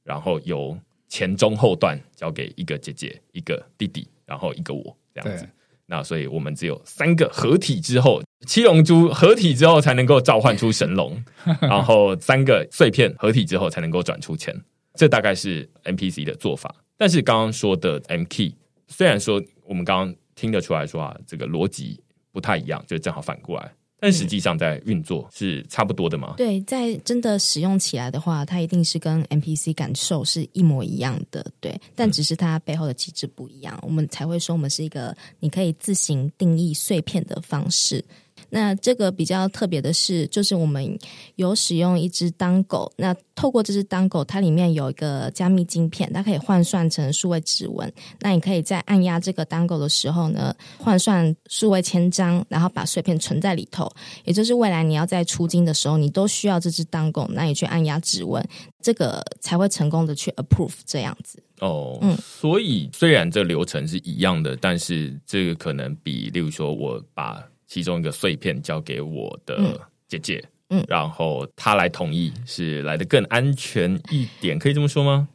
[0.04, 0.80] 然后由
[1.12, 5.45] 前中后段交给一个姐姐、一个弟弟，然后一个我这样子。
[5.86, 11.21] 那所以我们只有三个合体之后，七龙珠合体之后才能够召唤出神龙，
[11.60, 14.56] 然后三个碎片合体之后才能够转出钱。
[14.93, 16.74] 这大概是 NPC 的做法。
[16.95, 18.56] 但是刚刚说的 M Key，
[18.88, 23.74] 虽然说我们刚刚听得出来说啊，这个逻辑不太一样，就正好反过来。
[24.02, 26.34] 但实际上，在运作是差不多的吗？
[26.36, 31.46] 对，在真的使用起来的话，它一定是跟 NPC 感受是一模一样的。
[31.60, 38.04] 对，但只是它背后的机制不一样，我们才会说我们是一个你可以自行定义碎片的方式。
[38.52, 41.00] 那这个比较特别的是，就是我们
[41.36, 42.92] 有使用一只当狗。
[42.98, 47.92] 那透过这只当狗，它里面有一个加密晶片，它可以换算成数位指纹。
[48.20, 53.90] 那你可以在按压这个当狗的时候呢，换算数位签章，然后把碎片存在里头。
[54.26, 58.46] 也就是未来你要在出金的时候，你都需要这只当狗，那你去按压指纹，
[58.82, 61.42] 这个才会成功的去 approve 这样子。
[61.62, 75.30] 哦，嗯，所以虽然这流程是一样的，但是这个可能比，例如说我把其中一个碎片交给我的姐姐，嗯，然后她来同意，是来的更安全一点，可以这么说吗？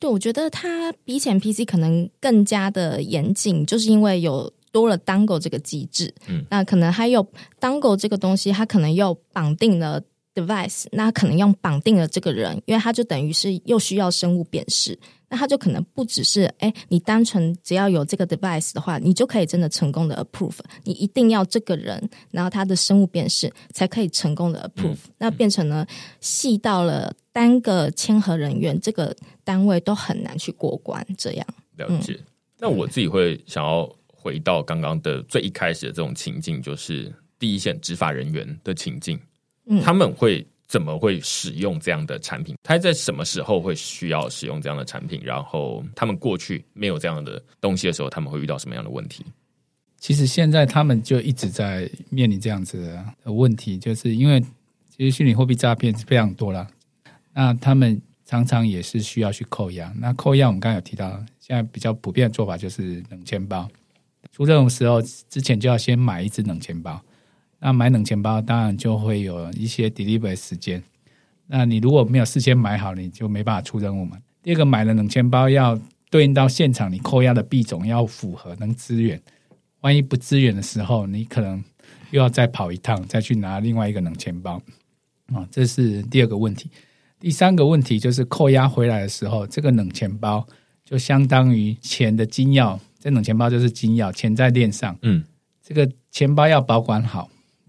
[0.00, 7.24] 对，我觉得它比起 PC 可能更加的严谨，就是因为有多了 Dangle 这个机制，嗯，那可能还有
[7.60, 10.02] Dangle 这个东西，它可能又绑定了
[10.40, 14.98] device，那可能用绑定了这个人，因为他就等于是又需要生物辨识。
[15.30, 20.58] 那他就可能不只是哎，你单纯只要有这个 device 的话，你就可以真的成功的 approve。
[20.84, 24.96] 你一定要这个人，然后他的生物辨识才可以成功的 approve。
[25.18, 25.86] 那变成了
[26.20, 31.06] 细到了单个签合人员这个单位都很难去过关。
[31.18, 31.46] 这样
[31.76, 32.18] 了解。
[32.58, 39.20] 那我自己会想要回到刚刚的最一开始的这种情境，就是第一线执法人员的情境，
[39.68, 40.44] 嗯，他们会。
[40.68, 42.54] 怎么会使用这样的产品？
[42.62, 45.18] 他在什么时候会需要使用这样的产品？
[45.24, 49.24] 然后他们过去没有这样的东西的时候，他们会遇到什么样的问题？
[49.96, 52.84] 其实现在他们就一直在面临这样子
[53.24, 54.38] 的问题，就是因为
[54.94, 56.68] 其实虚拟货币诈骗非常多啦，
[57.32, 59.90] 那他们常常也是需要去扣押。
[59.98, 63.66] 那扣押我们刚刚有提到，现在比较普遍的做法就是冷钱包。
[64.32, 67.02] 出这种时候之前就要先买一只冷钱包。
[67.60, 70.82] 那买冷钱包当然就会有一些 delivery 时间。
[71.46, 74.18] 那你如果没有事先买好，你就没办法出任务嘛。
[74.42, 75.78] 第二个，买了冷钱包要
[76.10, 79.20] 对应到现场你扣押的币种要符合能支援。
[79.80, 81.62] 万一不支援的时候，你可能
[82.10, 84.60] 又要再跑一趟，再去拿另外一个冷钱包
[85.32, 86.70] 啊，这是第二个问题。
[87.18, 90.46] 第三个问题就是扣押回来的时候，这个冷钱包
[90.84, 95.24] 就相当于钱的金钥，这冷钱包就是金钥，钱在链上，嗯，
[95.62, 97.28] 这个钱包要保管好。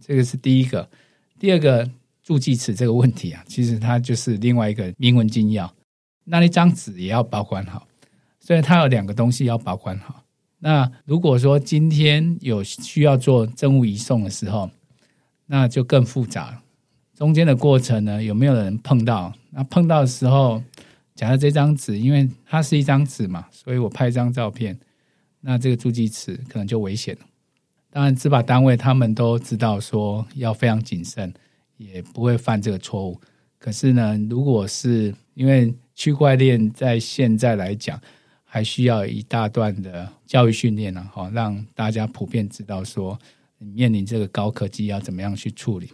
[0.09, 0.89] 这个是第一个，
[1.37, 1.87] 第二个
[2.23, 5.69] 助记词这个问题啊，其实它就是另外一个铭文金钥，
[6.23, 7.87] 那一张纸也要保管好，
[8.39, 10.23] 所以它有两个东西要保管好。
[10.57, 14.71] 那如果说今天有需要做证物移送的时候，
[15.45, 16.59] 那就更复杂。
[17.15, 19.31] 中间的过程呢，有没有人碰到？
[19.51, 20.59] 那碰到的时候，
[21.13, 24.75] 假设这张纸，因为它是一张纸嘛，所以我拍一张照片，
[25.41, 27.21] 那这个助记词可能就危险了。
[27.91, 31.33] 当然，执法单位他们都知道说要非常谨慎，
[31.77, 33.19] 也不会犯这个错误。
[33.57, 37.99] 可是呢，如果是因为区块链在现在来讲，
[38.43, 43.17] 还需要一大段的教育训练呢，哈，让大家普遍知道说，
[43.57, 45.89] 面临这个高科技要怎么样去处理。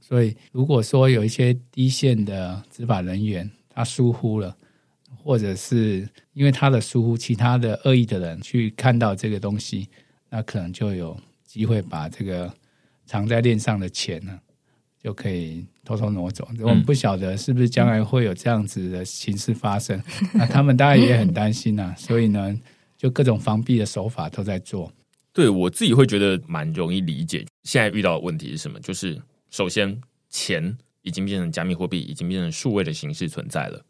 [0.00, 4.54] 所以，如果说有一些低线的执法人员他疏忽了，
[5.16, 9.88] 或者是因为他的疏忽，其他的恶意的人去看到这个东西，
[10.34, 11.14] 那可能就有
[11.44, 12.50] 机会把这个
[13.04, 14.40] 藏在链上的钱呢，
[14.98, 16.48] 就可以偷偷挪走。
[16.60, 20.02] 我们不晓得是不是将来会有这样子的形式发生，
[20.32, 21.94] 那他们当然也很担心呐。
[21.98, 22.58] 所以呢，
[22.96, 24.90] 就各种防避的手法都在做。
[25.34, 27.46] 对我自己会觉得蛮容易理解。
[27.64, 28.80] 现在遇到的问题是什么？
[28.80, 29.20] 就是
[29.50, 33.84] 首先，钱已经变成加密货币，已经变成数位的形式存在了。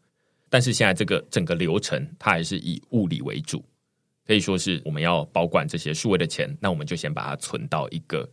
[0.49, 3.63] 但是现在这个整个流程，它还是以物理为主，
[4.25, 8.29] 可以说是我们要保管这些数位的钱，那我们就先把它存到一个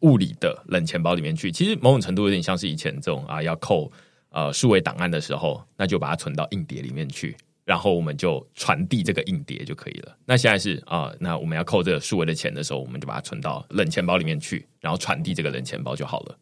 [0.00, 1.50] 物理的冷钱包里面去。
[1.50, 3.90] 其实某种程度有点像是以前这种啊，要扣
[4.30, 10.16] 呃数位档案的时候，那就把它存到硬碟里面去，然后我们就传递这个硬碟就可以了。
[10.26, 16.38] 那现在是啊，那我们要扣这个数位的钱的时候，我们就把它存到冷钱包里面去，然后传递这个冷钱包就好了。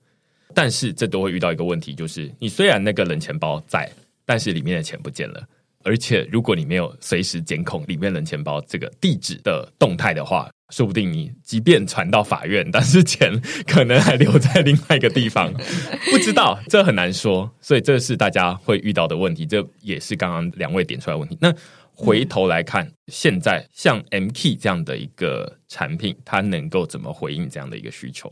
[0.55, 3.91] 但是这都会遇到一个问题，就是你虽然那个冷钱包在。
[4.27, 5.45] 但是里面的钱不见了，
[5.83, 15.53] 而且如果你没有随时监控里面冷钱包这个地址的动态的话，说不定你即便传到法院，但是钱可能还留在另外一个地方，
[16.13, 17.51] 不知道这很难说。
[17.61, 21.37] 所以这是大家会遇到的问题，这也是刚刚两位点出来问题。
[21.41, 21.53] 那
[21.93, 28.31] 回头来看，现在像 MKey 这样的一个产品，它能够怎么回应这样的一个需求？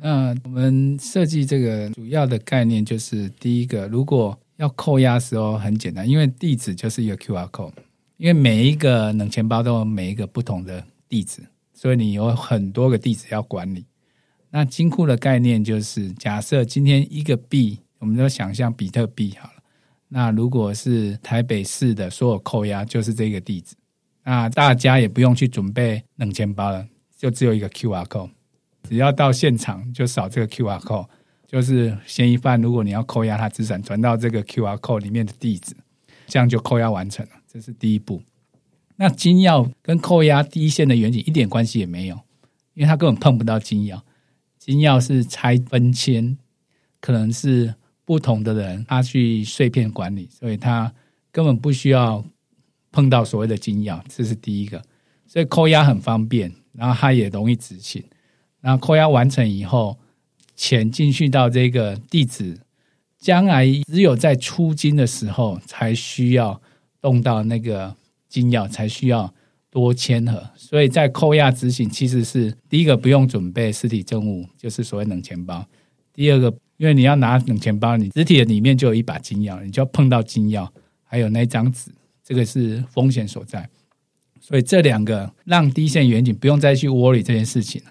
[0.00, 7.72] 那我们设计这个主要的概念就是，第一个，如果要扣押时候很简单，因为地址就是一个 QR code，
[8.16, 11.42] 因为每一个冷钱包都有每一个不同的地址，
[11.74, 13.84] 所以你有很多个地址要管理。
[14.50, 19.54] 那金库的概念就是，假设今天一个币，我们就想象比特币好了。
[20.06, 23.74] 那如果是台北市的所有扣押，就是这个地址，
[24.22, 26.86] 那大家也不用去准备冷钱包了，
[27.18, 28.30] 就只有一个 QR code，
[28.88, 31.08] 只要到现场就扫这个 QR code。
[31.52, 35.76] 就是嫌疑犯，如果你要扣押他资产，传到这个 QR code 里面的地址，
[36.26, 37.32] 这样就扣押完成了。
[37.46, 38.22] 这是第一步。
[38.96, 42.18] 那金钥跟扣押第一线的远景一点关系也没有，
[42.72, 44.00] 因为他根本碰不到金钥。
[44.58, 46.38] 金钥是拆分签，
[47.02, 47.74] 可能是
[48.06, 50.90] 不同的人他去碎片管理，所以他
[51.30, 52.24] 根本不需要
[52.90, 54.00] 碰到所谓的金钥。
[54.08, 54.82] 这是第一个，
[55.26, 58.02] 所以扣押很方便，然后他也容易执行。
[58.62, 59.98] 然后扣押完成以后。
[60.62, 62.56] 钱进去到这个地址，
[63.18, 66.62] 将来只有在出金的时候才需要
[67.00, 67.96] 动到那个
[68.28, 69.34] 金钥，才需要
[69.68, 70.50] 多签合。
[70.54, 75.66] 所以在扣押执行，其实是第一个不用准备实体证物，就是所谓冷钱包。
[76.14, 80.68] 第二个，因为你要拿冷钱包，你实体的里面就有一把金钥，你就要碰到金钥，
[81.02, 81.90] 还有那张纸，
[82.22, 83.68] 这个是风险所在。
[84.40, 87.82] 所以这两个让低线远景不用再去 worry 这件事情。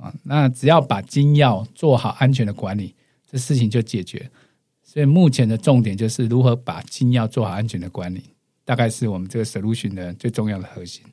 [0.00, 2.94] 啊，那只要把金钥做好安全的管理，
[3.30, 4.30] 这事情就解决。
[4.82, 8.22] 所以目前的重点就是如何把金钥做好安全的管理，
[8.64, 11.04] 大概是我们这个 solution 的最重要的核心。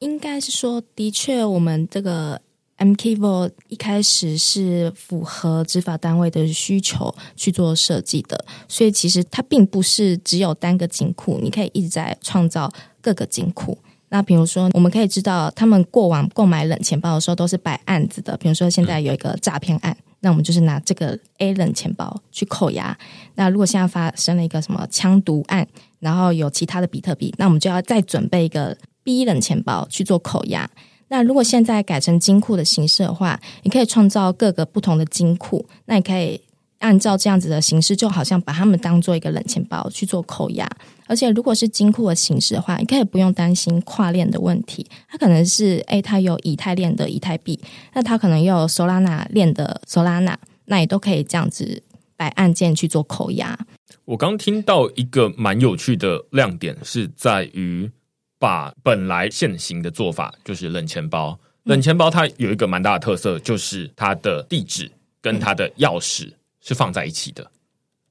[0.00, 2.40] 应该是说，的确，我们这个
[2.78, 12.72] MKVO 一开始是符合执法单位的需求去做设计的，所以其实它并不是只有单个金库，你可以一直在创造
[13.02, 13.78] 各个金库。
[14.10, 18.36] 那比如说，我们可以知道，他们过往购买冷钱包的时候都是摆案子的。
[18.36, 22.96] 比如说，现在有一个诈骗案，那我们就是拿这个 A 冷钱包去扣押。
[23.36, 25.66] 那如果现在发生了一个什么枪毒案，
[26.00, 30.68] 然后有其他的比特币，那我们就要再准备一个 B 冷钱包去做扣押。
[31.08, 36.40] 那如果现在改成金库的形式的话，你可以创造各个不同的金库，那你可以。
[36.80, 40.66] 按照这样子的形式，就好像把他们当做一个冷钱包去做扣押，
[41.10, 44.86] 而且如果是金库的形式的话，你可以不用担心跨链的问题。
[45.08, 47.58] 它可能是诶，它有以太链的以太币，
[47.92, 50.36] 那它可能又有 Solana 链的 Solana，
[50.66, 51.82] 那也都可以这样子
[52.16, 53.58] 摆按键去做扣押。
[54.04, 57.90] 我刚听到一个蛮有趣的亮点，是在于
[58.38, 64.90] 把本来现行的做法，就是冷钱包，冷钱包它有一个蛮大的特色，就是它的地址
[65.20, 66.30] 跟它的钥匙。
[66.62, 67.50] 是放在一起的，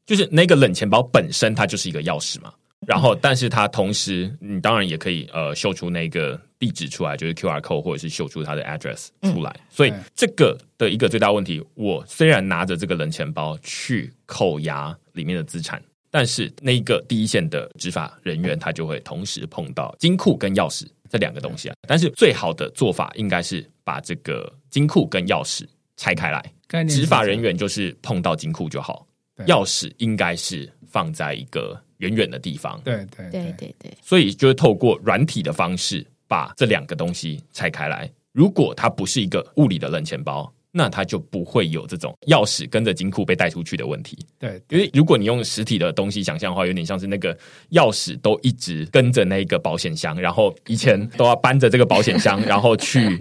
[0.08, 2.52] 就是那个冷钱包本身它就是一个钥匙嘛，
[2.90, 15.80] 然后但是它同时你当然也可以呃秀出那个地址出来，就是 Q R code 或者是秀出它的 address 出来，所以这个的一个最大问题，我虽然拿着这个冷钱包去扣押里面的资产，
[16.10, 25.64] 但是那一个第一线的执法人员他就会同时碰到金库跟钥匙这两个东西啊，但是最好的做法应该是把这个金库跟钥匙
[25.96, 26.44] 拆开来。
[26.88, 29.06] 执法人员就是碰到金库就好，
[29.46, 32.82] 钥匙应该是放在一个远远的地方。
[32.84, 38.12] 对对对对对，所以就是透过软体的方式把这两个东西拆开来。
[38.32, 40.52] 如果它不是一个物理的冷钱包。
[40.72, 44.16] 那它就不会有这种钥匙跟着金库被带出去的问题。
[44.38, 47.36] 对，因为如果你用实体的东西想象的话，有点像是那个
[47.72, 53.18] 钥匙都一直跟着那个保险箱，然后以前都要搬着这个保险箱，然后去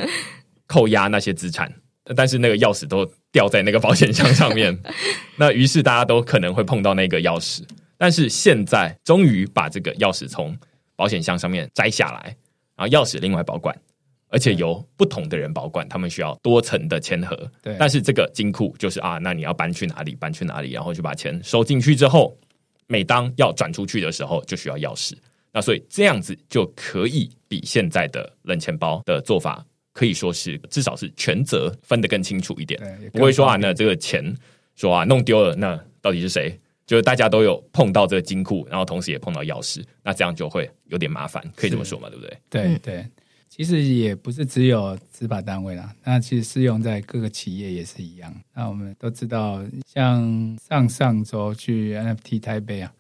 [0.66, 1.72] 扣押那些资产，
[2.16, 4.78] 但是那个钥匙都掉在那个保险箱上面。
[5.36, 7.62] 那于是大家都可能会碰到那个钥匙，
[7.96, 10.56] 但是现在终于把这个钥匙从
[10.96, 12.36] 保险箱上面摘下来，
[12.76, 13.76] 然后钥匙另外保管。
[14.30, 17.34] 而且由不同的人保管，他们需要多层的签合。
[17.62, 20.14] 对，但是这个金库就是啊，那你要搬去哪里？
[20.14, 20.72] 搬去哪里？
[20.72, 22.36] 然后就把钱收进去之后，
[22.88, 25.14] 每当要转出去的时候，就需要钥匙。
[25.50, 29.64] 那所以这样子就可以比现在的冷钱包的做法，
[29.98, 32.80] 可以说是至少是权责分得更清楚一点。
[33.12, 34.32] 不会说啊，那这个钱
[34.76, 36.56] 说啊弄丢了，那到底是谁？
[36.86, 42.08] 就是大家都有碰到这个金库，然后同时也碰到钥匙，那这样就会有点麻烦，可以这么说嘛？
[42.08, 42.38] 对不对？
[42.48, 43.06] 对对。
[43.50, 48.32] 其实也不是只有执法单位啦，那其实适用在各个企业也是一样。
[48.54, 52.92] 那我们都知道，像上上周去 NFT 台北啊，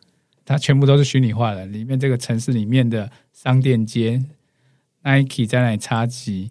[0.44, 4.20] 它全部都是虚拟化的，里面这个城市里面的商店街
[5.02, 6.50] ，Nike 在那里插旗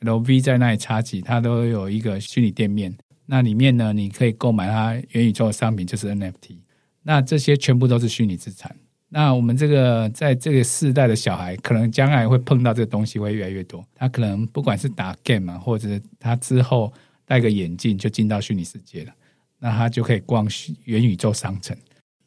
[0.00, 2.94] ，LV 在那里插旗，它都有一个虚拟店面。
[3.26, 6.58] 那里面呢，你可以购买它元宇宙的商品，就是 NFT。
[7.02, 8.74] 那这些全部都是虚拟资产。
[9.08, 13.84] 那我们这个在这个世代的小孩，可能将来会碰到这个东西会越来越多。
[13.94, 16.92] 他可能不管是打 game 嘛，或者他之后
[17.24, 19.12] 戴个眼镜就进到虚拟世界了，
[19.58, 20.48] 那他就可以逛
[20.84, 21.76] 元宇宙商城。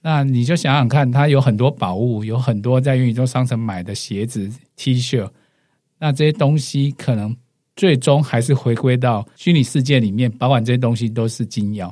[0.02, 5.30] 那你就想想看，他有很多宝物，有很多在元宇宙商城买的鞋子、T 恤，
[6.00, 7.34] 那这些东西可能
[7.76, 11.92] 最终还是回归到虚拟世界里面，保管这些东西都是金钥。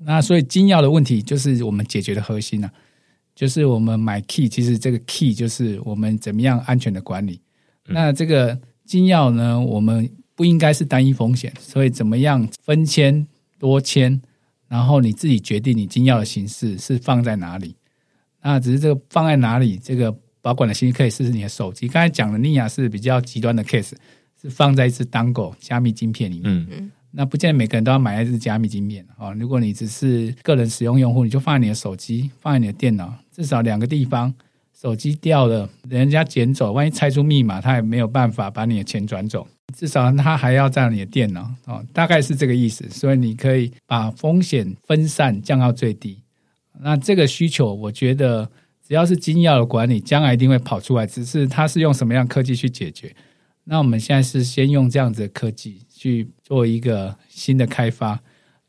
[0.00, 2.70] 那所以金钥的问题就是我们解决的核心呢。
[3.34, 7.40] 就是我们买 key，其实这个 key 就是我们怎么样安全的管理。
[7.86, 13.24] 那这个金钥呢，我们不应该是单一风险，所以怎么样分签
[13.56, 14.20] 多签，
[14.66, 17.76] 然后你自己决定你金钥的形式是放在哪里。
[18.42, 21.86] 那只是这个放在哪里，这个保管的形式可以是你的手机。
[21.86, 23.92] 刚才讲的尼亚是比较极端的 case，
[24.40, 26.66] 是放在一只 Dango 加密晶片里面。
[26.70, 26.90] 嗯。
[27.10, 29.32] 那不见得每个人都要买一只加密晶片啊。
[29.32, 34.32] 如果你只是个人使用用户，你就放在你的手机，放在你的电脑，至少两个地方。
[34.80, 39.44] 手机掉了，人家捡走，万一猜出密码，他也没有办法把你的钱转走。
[39.76, 42.88] 至少他还要占你的电脑哦，大概是这个意思。
[42.88, 46.22] 所以你可以把风险分散降到最低。
[46.78, 48.48] 那这个需求，我觉得
[48.86, 51.04] 只要是金钥的管理，将来一定会跑出来。
[51.04, 53.12] 只是它是用什么样科技去解决？
[53.68, 55.82] 那我们现在是先用这样子的科技。
[55.98, 58.16] 去做一个新的开发，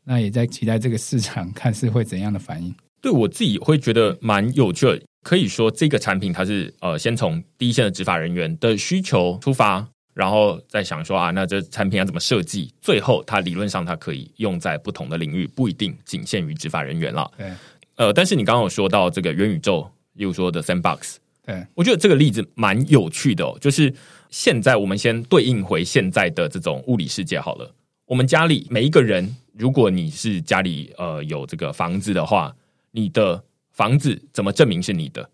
[0.02, 2.74] 那也在期待这个市场看是会怎样的反应。
[3.00, 12.74] 对我自己会觉得蛮有趣的，可以说这个产品它是呃先从第一线的执法人员的需求出发，然后再想说啊，那这产品要怎么设计？
[12.82, 17.30] 最后它理论上它可以用在不同的领域，不一定仅限于执法人员了。
[17.38, 17.52] 对，
[17.94, 23.94] 呃，但是你刚刚有说到这个元宇宙，例如说的 Sandbox，对我觉得这个例子蛮有趣的哦，就是。
[24.30, 27.72] 现在我们先对应回现在的这种物理世界好了。
[28.06, 32.54] 我们家里每一个人，如果你是家里呃有这个房子的话，
[32.90, 35.28] 你的房子怎么证明是你的？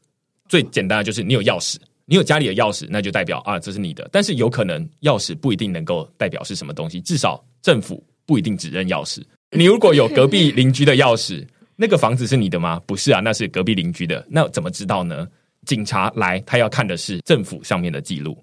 [0.48, 4.08] 最简单的就是你有钥匙，你有家里的钥匙，那就代表啊这是你的。
[4.12, 9.22] 但是有可能钥匙不一定能够代表是什么东西，至少政府不一定只认钥匙。
[9.50, 12.80] 你如果有隔壁邻居的钥匙，那个房子是你的吗？
[12.86, 14.24] 不是啊，那是隔壁邻居的。
[14.28, 15.26] 那怎么知道呢？
[15.64, 18.36] 警察来，他要看的是政府上面的记录。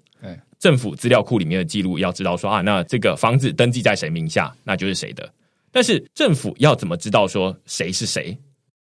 [0.64, 5.30] 政府资料库里面的记录，要知道说啊，那这个房子登记在谁名下，那就是谁的。
[5.70, 8.34] 但是政府要怎么知道说谁是谁？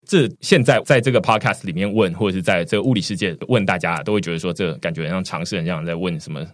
[0.05, 6.45] 这现在在这个 podcast 里面问，或者是在这个物理世界问大家，都会觉得说，这感觉像常识人这样在问什么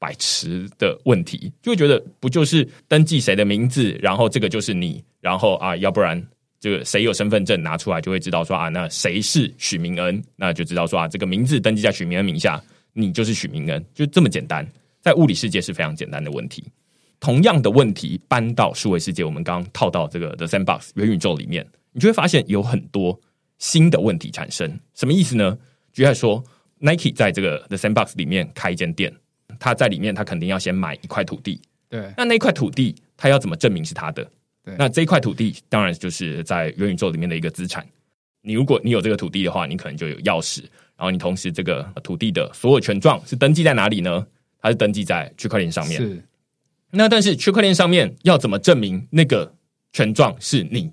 [0.00, 6.20] 白痴的问题，就会觉得不就是登记谁的名字，然后这个就是你，然后啊，要不然
[6.58, 12.60] 这个谁有身份证拿出来，就会知道说啊，那谁是许明恩，那就知道说啊，这个名字登记在许明恩名下。
[12.94, 14.66] 你就是许明恩，就这么简单。
[15.02, 16.64] 在物理世界是非常简单的问题，
[17.20, 23.20] 同样的问题搬到数位世界，我们刚刚套到这个 The Sandbox 元宇宙里面，你就会发现有很多
[23.58, 24.80] 新的问题产生。
[24.94, 25.58] 什么意思呢？
[25.92, 26.42] 举例说
[26.78, 29.12] ，Nike 在这个 The Sandbox 里面开一间店，
[29.58, 31.60] 他在里面他肯定要先买一块土地。
[31.90, 34.24] 对，那那块土地他要怎么证明是他的？
[34.64, 37.86] 对，那这一块土地当然就是在元宇宙里面的一个资产。
[38.40, 40.64] 你如果你有这个土地的话，你可能就有钥匙。
[40.96, 44.26] 然后你同时这个土地的所有权状是登记在哪里呢？
[44.60, 46.00] 它是登记在区块链上面。
[46.00, 46.22] 是。
[46.90, 49.52] 那但是区块链上面要怎么证明那个
[49.92, 50.90] 权状是你，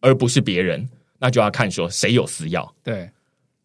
[0.00, 0.88] 而不是别人？
[1.18, 2.68] 那就要看说谁有私钥。
[2.82, 3.10] 对，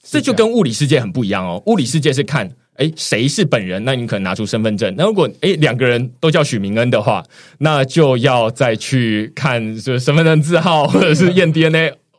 [0.02, 1.62] 这就跟物理世界很不一样哦。
[1.68, 3.84] 物理世界是看，哎，谁是本人？
[3.86, 4.94] 那你可能拿出身份证。
[4.98, 7.24] 那如果哎两个人都叫许明恩的话，
[7.60, 11.52] 那就要再去看是身份证字号或者是验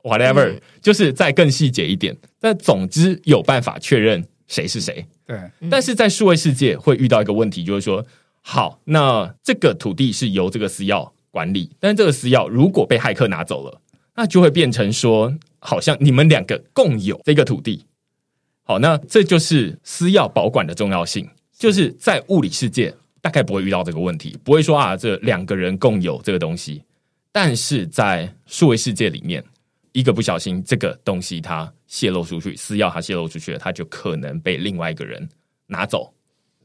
[0.03, 2.17] DNA，whatever，就是再更细节一点。
[2.41, 5.07] 但总之有办法确认谁是谁。
[5.27, 5.39] 对，
[5.71, 8.05] 但是在数位世界会遇到一个问题，就是说，
[8.43, 13.81] 好，那这个土地是由这个私钥管理，但是这个私钥如果被骇客拿走了。
[14.21, 17.85] 那就会变成说，好像你们两个共有这个土地。
[18.65, 21.29] 好，那这就是私钥保管的重要性。
[21.57, 26.83] 就是在物理世界大概不会遇到这个问题，不会说啊，这两个人共有这个东西。
[27.31, 29.45] 但是在数位世界里面，
[29.99, 35.29] 一个不小心，这个东西它泄露出去，私钥它泄露出去了，它就可能被另外一个人
[35.67, 36.09] 拿走。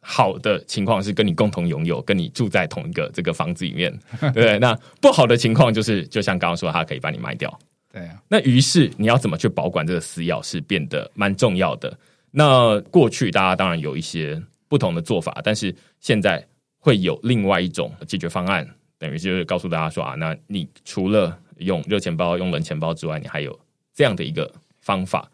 [0.05, 3.91] 好的情况是跟你共同拥有，跟你住在同一个这个房子里面，
[4.35, 4.59] 对？
[4.59, 7.59] 那不好的情况就是，就像刚刚说，他可以把你卖掉。
[7.91, 8.21] 对啊。
[8.27, 11.97] 那于是你要怎么去保管这个私钥，是变得蛮重要的。
[12.29, 16.45] 那过去大家当然有一些不同的做法，但是现在
[16.77, 18.67] 会有另外一种解决方案，
[18.99, 23.59] 等于就是告诉大家说啊，那你除了用热钱包、用冷钱包之外，你还有
[23.93, 25.29] 这样的一个方法。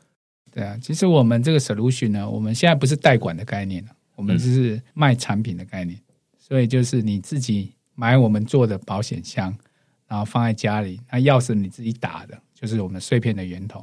[0.52, 3.92] 对啊，其实我们这个 solution 呢，我们现在不是代管的概念了。
[4.16, 5.98] 我们是卖产品的概念，
[6.38, 9.56] 所以就是你自己买我们做的保险箱，
[10.08, 13.80] 然后放在家里，那钥匙你自己打的，就是我们碎片的源头。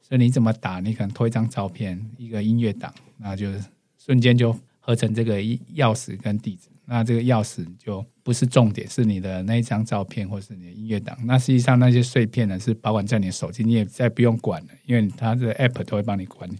[0.00, 3.50] 所以你怎么打，你可能拖一张照片，一个音乐档，那就
[3.98, 6.68] 瞬间就合成这个钥匙跟地址。
[6.86, 11.16] 那这个钥匙就不是重点，是你的那一张照片或是你的音乐档。
[11.24, 16.56] 那实际上那些碎片呢，是保管在你的手机，你也再不用管了，因为它的 app 都会帮你管理。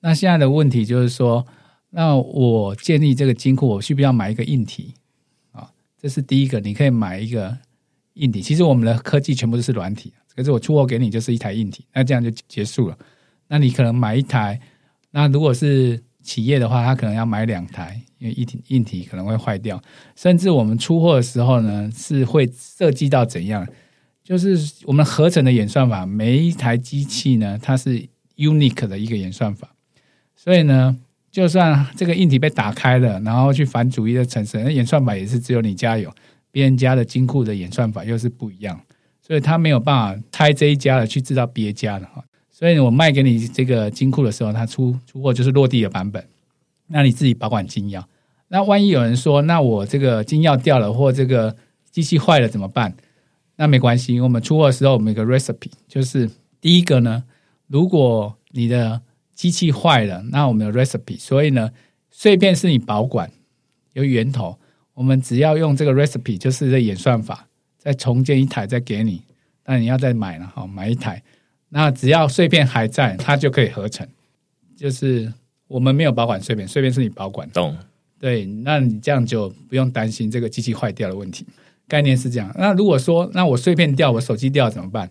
[0.00, 1.46] 那现在的问题就是说。
[1.88, 4.92] 那我建立这个金库，我需不需要买一个硬体
[5.52, 5.70] 啊？
[5.98, 7.56] 这是第一个，你可以买一个
[8.14, 8.42] 硬体。
[8.42, 12.98] 其实我们的科技全部都是软体，可是我出货给你就是一台硬体，那这样就结束了。
[13.48, 14.60] 那你可能买一台，
[15.10, 19.80] 那如果是企业的话，他可能要买两台，因为一体硬体可能会坏掉。
[20.16, 23.66] 甚至我们出货的时候呢，是会设计到怎样？
[24.22, 28.06] 就是我们合成的演算法，每一台机器呢，它是
[28.36, 29.70] unique 的一个演算法，
[30.34, 30.96] 所以呢。
[31.28, 36.10] 就算这个硬体被打开了，然后去反主义的程式，那演算法也是只有你家有，
[36.50, 38.80] 别人家的金库的演算法又是不一样，
[39.20, 42.24] 所以他没有办法拆这一家的去知道别家的哈。
[42.58, 46.26] 所以我卖给你这个金库的时候，它出出货就是落地的版本，
[46.86, 48.02] 那你自己保管金钥。
[48.48, 51.54] 那万一有人说，那我这个金钥掉了或这个
[51.90, 52.96] 机器坏了怎么办？
[53.56, 57.24] 那没关系，我们出货的时候我们有个 recipe，就是第一个呢，
[57.66, 59.02] 如果你的
[59.34, 61.70] 机器坏了，那我们有 recipe，所以呢，
[62.10, 63.30] 碎片是你保管
[63.92, 64.58] 有源头，
[64.94, 67.46] 我们只要用这个 recipe，就是这演算法，
[67.76, 69.20] 再重建一台再给你，
[69.66, 71.22] 那你要再买了，好买一台，
[71.76, 74.08] 那只要碎片还在，它就可以合成。
[74.74, 75.30] 就是
[75.68, 77.76] 我们没有保管碎片，碎片是你保管，懂？
[78.18, 81.44] 对，那你这样就不用担心这个机器坏掉的问题。
[81.86, 82.50] 概念是这样。
[82.58, 85.10] 那如果说，那我碎片掉，我手机掉怎么办？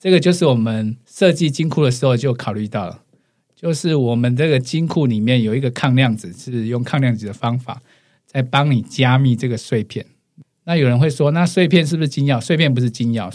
[0.00, 3.00] 这个就是我们设计金库的时候就考虑到了。
[3.54, 7.80] 就是我们这个金库里面有一个抗量子，是用抗量子的方法
[8.26, 10.04] 在帮你加密这个碎片。
[10.64, 12.40] 那有人会说，那碎片是不是金钥？
[12.40, 13.32] 碎片不是金钥，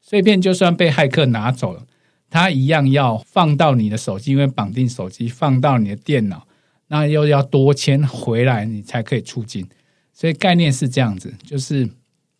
[0.00, 1.86] 碎片就算被骇客拿走了，
[2.30, 6.46] 它一样要放到你的手机，因为绑定手机，放到你的电脑，
[6.86, 9.68] 那又要多签回来，你才可以出金。
[10.14, 11.88] 所以概念是这样子，就是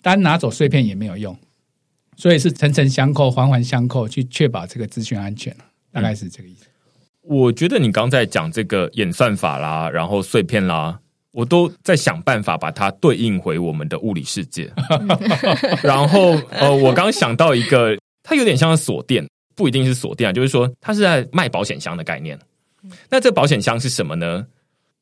[0.01, 1.36] 单拿走碎片也没有用，
[2.16, 5.55] 所以是层层相扣、环环相扣，去确保这个资讯安全
[5.91, 6.66] 大概是这个意思。
[7.22, 11.01] 我觉得你刚才讲这个演算法啦，然后碎片啦，
[11.32, 14.72] 我都在想办法把它对应回我们的物理世界。
[15.82, 19.28] 然后呃，我刚想到一个，它有点像锁店，
[19.61, 22.38] 不一定是锁店啊，就是说它是在卖保险箱的概念。
[23.11, 24.46] 那这保险箱是什么呢？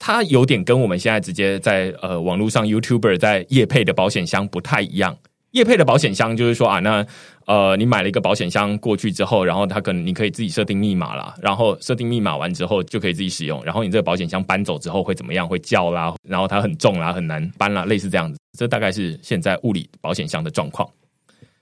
[0.01, 5.17] 它有点跟我们现在直接在呃网络上 YouTuber 在夜配的保险箱不太一样。
[5.53, 7.07] 叶配的保险箱就是说啊，那
[7.47, 13.65] 呃，你买了一个保险箱过去之后，然后它可能你可以自己设定密码啦，然后设定密码完之后就可以自己使用。
[13.65, 15.47] 然后你这个保险箱搬走之后会怎么样？
[15.47, 18.39] 会叫啦，然后它很重啦，很难搬啦，类似这样子。
[18.59, 20.89] 这大概是现在物理保险箱的状况。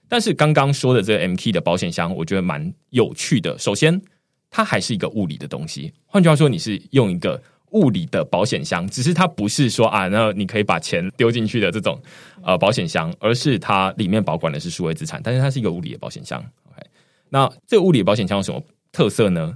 [0.09, 3.57] 但是刚刚说的这个 M K 的保险箱，我觉得蛮有趣的。
[3.57, 4.01] 首先，
[4.49, 5.91] 它还是一个物理的东西。
[6.05, 7.41] 换句话说，你是用一个。
[7.71, 12.01] 物理的保险箱，只是它不是说啊，那你可以把钱丢进去的这种
[12.41, 16.39] 呃保险箱，而是它里面保管的是数位资产，但是它是一个物理的保险箱。
[16.71, 16.81] OK，
[17.27, 19.53] 那这个物理保险箱有什么特色呢？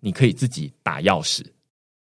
[0.00, 1.44] 你可以自己打钥匙，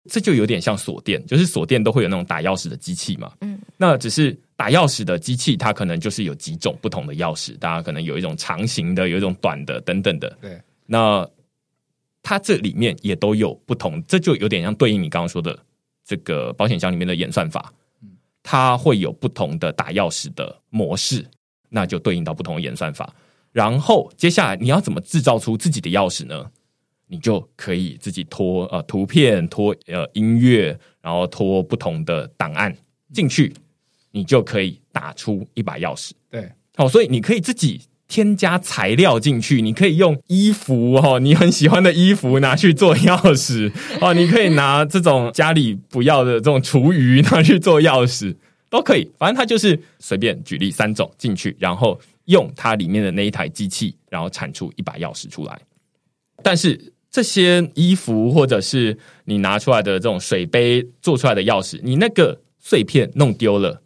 [0.08, 3.30] 这就有点像锁店，就是锁店都会有那种打钥匙的机器嘛。
[3.42, 10.36] 嗯，那只是打钥匙的机器，它可能就是有几种不同的钥匙，大家可能有一种长形的，有一种短的，等等的。
[10.40, 10.60] 对。
[10.86, 11.28] 那
[12.22, 15.58] 它这里面也都有不同，这就有点像对应你刚刚说的
[16.04, 17.72] 这个保险箱里面的演算法，
[18.42, 21.24] 它会有不同的打钥匙的模式，
[21.68, 23.14] 那就对应到不同的演算法。
[23.50, 26.50] 然后接下来你要怎么制造出自己的钥匙呢？
[27.08, 32.74] 你就可以自己拖呃图片、拖呃音乐，然后拖不同的档案
[33.12, 33.52] 进去，
[34.12, 36.12] 你就可以打出一把钥匙。
[36.30, 48.34] 对，好，所以你可以自己添加材料进去，你可以用衣服哦，你很喜欢的衣服拿去做钥匙 哦，你可以拿这种家里不要的这种厨余拿去做钥匙，
[48.70, 49.10] 都可以。
[49.18, 55.58] 反正它就是随便举例三种进去，然后用它里面的那一台机器，然后产出一把钥匙出来。
[56.42, 63.81] 但是这些衣服或者是你拿出来的这种水杯做出来的钥匙，你那个碎片弄丢了，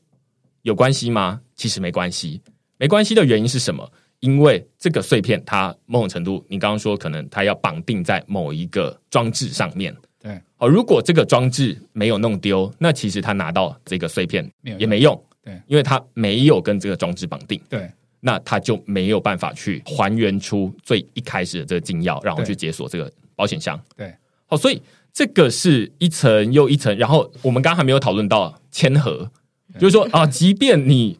[0.66, 1.40] 有关系吗？
[1.54, 2.42] 其实没关系，
[2.76, 3.88] 没关系的原因是什么？
[4.18, 9.94] 因为这个碎片它某种程度，你刚刚说可能它要绑定在某一个装置上面。
[10.18, 15.24] 对，哦，如果这个装置没有弄丢，那其实他拿到这个碎片也没用。
[15.44, 17.60] 对，因为它没有跟这个装置绑定。
[17.68, 17.88] 对。
[18.18, 23.80] 那他就没有办法去还原出最一开始的这个金钥，然后去解锁这个保险箱。
[23.96, 24.12] 对，
[24.46, 26.96] 好，所以这个是一层又一层。
[26.98, 29.30] 然后我们刚刚还没有讨论到签合，
[29.78, 31.18] 就是说啊，即便你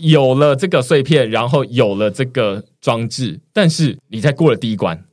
[0.00, 5.04] 有了这个碎片，然后有了这个装置，但是你在过了第一关，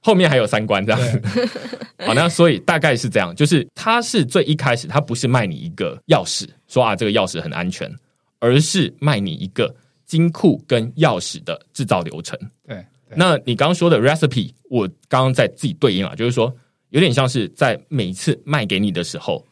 [0.00, 1.48] 后面还有三关这样子。
[2.06, 7.90] 好，那所以大概是这样，就是它是最一开始，它不是卖你一个钥匙，说啊这个钥匙很安全，
[8.38, 9.74] 而是卖你一个。
[10.06, 12.38] 金库跟钥匙的制造流程，
[12.68, 12.84] 对，
[13.16, 16.54] 那你刚刚说的 recipe，我刚刚在自己对应了，就是说
[16.90, 19.42] 有点像是在每一次卖给你的时候，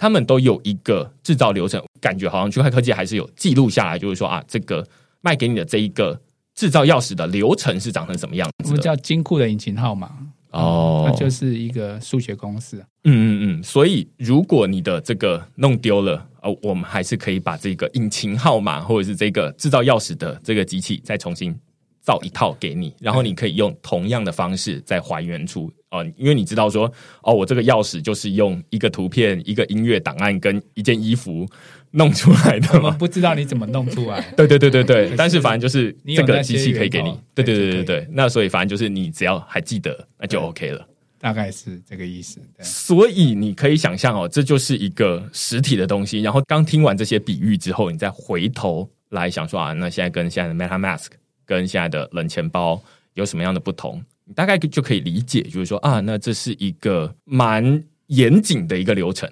[0.00, 4.82] 他们都有一个制造流程，感觉好像区块科技还是有记录下来，就是说啊，这个
[5.20, 6.18] 卖给你的这一个
[6.54, 8.70] 制造钥匙的流程是长成什么样子？
[8.70, 10.10] 我们叫金库的引擎号码。
[10.52, 12.78] 哦，那就是一个数学公式。
[13.04, 21.54] 嗯嗯嗯，所以如果你的这个弄丢了，呃，我们还是可以把这个引擎号码或者是这个制造钥匙的这个机器再重新
[22.00, 26.90] 造一套给你，然后你可以用同样的方式再还原出哦，因为你知道说
[27.22, 31.46] 哦，我这个钥匙就是用一个图片、一个音乐档案跟一件衣服。
[31.92, 32.92] 弄出来的吗？
[33.00, 34.20] 不知道你怎么弄出来。
[34.38, 37.10] 对对对对对，但是反正就是这个机器可以给你。
[37.34, 40.86] 对对对对对，那所以反正就是你只要还记得，那就 OK 了。
[41.18, 42.40] 大概是这个意思。
[42.60, 46.20] 所以你可以想象哦，这就是一个实体的东西。
[46.20, 51.06] 然后刚听完这些比喻之后，你再回头来想说啊，那现在跟现在的 MetaMask
[51.50, 52.80] 跟现在的冷钱包
[53.14, 54.00] 有什么样的不同？
[54.24, 59.28] 你大概就可以理解，就是说啊，那这是一个蛮严谨的一个流程。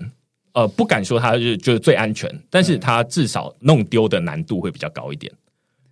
[0.53, 5.33] 呃，不敢说它是就是最安全，但是它至少弄丢的难度会比较高一点，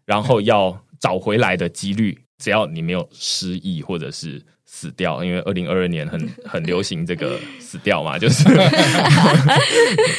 [0.04, 4.44] 然后要找回来的几率，只要你没有失忆或者是。
[4.68, 8.44] 死掉，因为二零二二年很 很流行这个死掉嘛，就是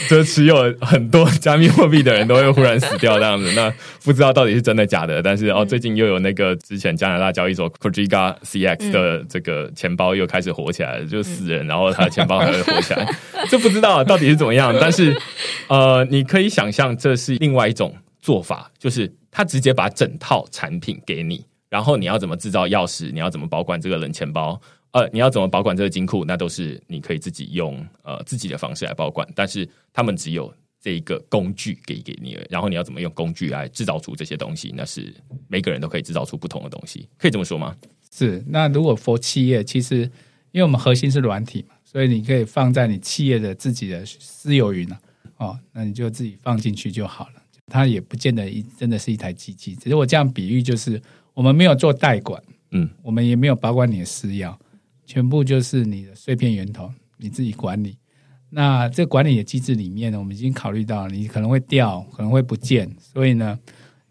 [0.10, 3.52] 就持有很多加密货币的人都会忽然死掉这样子。
[3.56, 3.72] 那
[4.04, 13.08] 不知道到底是真的假的，但是哦，最近又有那个之前加拿大交易所 k o j i g a CX 的这个钱包又开始火起来了，就死人，然后他的钱包还会火起来，
[13.52, 14.74] 就不知道到底是怎么样。
[14.80, 15.16] 但是
[15.68, 21.46] 呃，你可以想象这是另外一种做法，就是他直接把整套产品给你。
[21.70, 23.12] 然后你要怎么制造钥匙？
[23.12, 24.60] 你要怎么保管这个冷钱包？
[24.92, 26.24] 呃，你要怎么保管这个金库？
[26.24, 29.28] 那都是你可以自己用呃自己的方式来保管。
[29.36, 30.52] 但是他们只有
[30.82, 34.74] 这一个工具给给你，然后你要怎么用工具来制造出这些东西？
[34.76, 35.14] 那是
[35.50, 37.76] 每个人都可以制造出不同的东西，可以这么说吗？
[38.16, 38.42] 是。
[38.48, 40.10] 那如果 for 企业，其实
[40.52, 45.00] 因为我们核心是软体嘛，所以你可以放在你企业的自己的私有云啊，
[45.38, 47.34] 哦，那你就自己放进去就好了。
[47.68, 51.00] 它也不见得一真的是一台机器，只是我这样比喻就是。
[51.38, 54.58] 我们没有做代管，嗯，我们也没有保管你的私钥，
[55.06, 57.96] 全部就是你的碎片源头，你自己管理。
[58.50, 63.60] 那这管理的机制里面呢，我们已经考虑到你可能会掉，可能会不见，所以呢，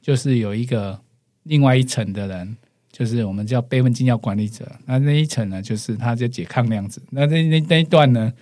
[0.00, 0.96] 就是有一个
[1.42, 2.56] 另外一层的人，
[2.92, 4.70] 就是我们叫备份金钥管理者。
[4.84, 7.02] 那那一层呢，就是他就解抗量子。
[7.10, 8.32] 那那那那一段呢，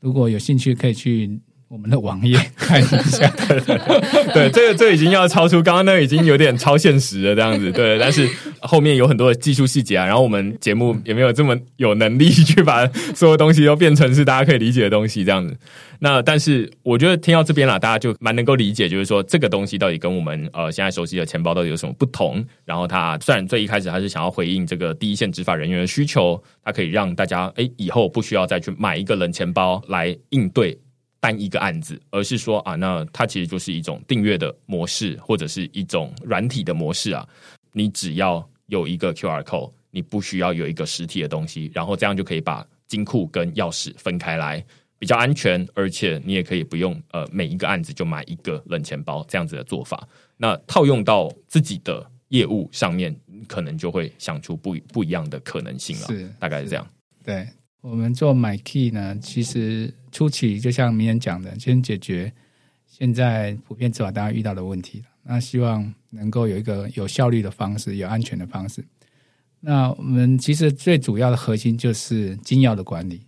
[0.00, 1.38] 如果有兴趣，可以去。
[1.72, 3.26] 我们的网页 看一下，
[4.34, 7.98] 对，这个这已经要超出刚刚那已经有点超现实了，这样子，对。
[7.98, 8.28] 但是
[8.60, 15.56] 后面有很多的技术细节啊，然后我们节目也没有这么有能力去把所有东西都变成是大家可以理解的东西，这样子。
[16.00, 22.44] 那但是我觉得听到这边了，大家就蛮能够理解，就是说这个东西到底跟我们呃现在熟悉的钱包到底有什么不同。
[22.66, 30.78] 然后它虽然最一开始还是想要回应这个第一线执法人员的需求，它可以让大家哎以后不需要再去买一个冷钱包来应对。
[31.22, 37.24] 单一个案子，而是说啊，那它其实就是一种订阅的模式，或者是一种软体的模式啊。
[37.72, 44.62] 你只要有一个 QR code，你不需要有一个实体的东西，然后这样就可以把金库跟钥匙分开来，
[44.98, 50.08] 比较安全，而且你也可以不用呃每一个案子就买一个冷钱包这样子的做法。
[50.36, 53.16] 那套用到自己的业务上面，
[53.46, 56.06] 可能就会想出不不一样的可能性了。
[56.08, 56.84] 是，大概是这样。
[57.24, 57.46] 对
[57.82, 62.32] 我们做买 key 呢，其实初期就像明天讲的，先解决
[62.86, 68.84] 现在普遍执法大家遇到的问题那希望能够有一个有效率的方式，有安全的方式。
[69.58, 73.26] 那我们其实最主要的核心就是金钥的管理，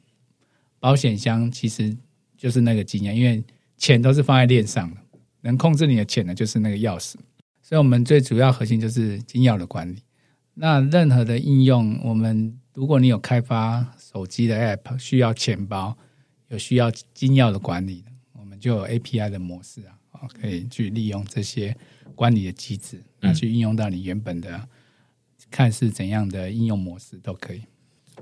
[0.79, 1.97] 保险箱其实
[2.37, 3.43] 就是那个金钥，因为
[3.77, 4.97] 钱都是放在链上的，
[5.41, 7.15] 能控制你的钱的就是那个钥匙。
[7.61, 9.97] 所以，我们最主要核心就是金钥的管理。
[10.55, 15.97] 那任何的应用，我们如果你有开发手机的 App，需要钱包，
[16.49, 21.75] 有需要金钥的管理的，我们就有 API 的模式啊，啊，可以去利用这些
[22.15, 24.69] 管理的机制，那去应用到你原本的。
[25.51, 27.63] 看是怎样的应用模式都可以。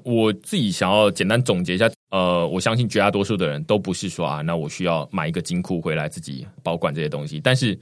[0.03, 7.41] 我自己想要简单总结一下，呃，我相信绝大多数的人都不是说啊，那我需要买一个金库回来自己保管这些东西。
[7.41, 7.75] 但是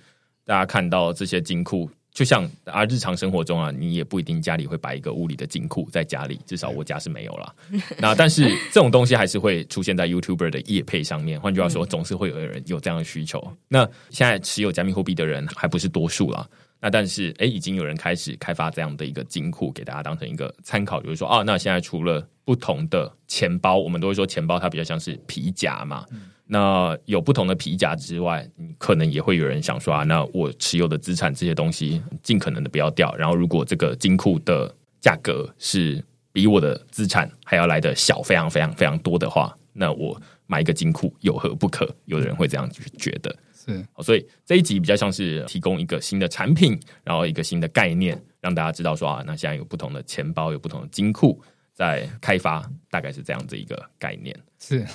[0.45, 7.55] 大家看到这些金库，就像啊，日常生活中啊，你也不一定家里会摆一个物理的金库在家里，至少我家是没有了。
[7.99, 11.41] 那但是这种东西还是会出现在 YouTuber 的页配上面。
[11.41, 13.41] 换句话说，总是会有人有这样的需求。
[13.69, 16.49] 那现在持有加密货币的人还不是多数了。
[16.83, 26.07] 那但是，哎，已经有人开始开发这样的一个金库，给大家当成一个参考，就是说，啊，那现在除了不同的钱包，我们都会说钱包它比较像是皮夹嘛。
[26.53, 28.44] 那有不同的皮夹之外，
[28.76, 33.14] 可能也会有人想说啊，那我持有的资产这些东西尽可能的不要掉。
[33.14, 41.88] 然后，如果这个金库的价格是比我的资产还要来的小，非常非常非常多的话，那我买一个金库有何不可？
[42.07, 43.32] 有的人会这样觉得。
[43.55, 51.40] 是，所以这一集比较像是提供一个新的产品，然后一个新的概念，让大家知道说啊，那现在有不同的钱包，有不同的金库
[51.81, 54.37] 在开发，大概是这样子一个概念。
[54.59, 54.87] 是，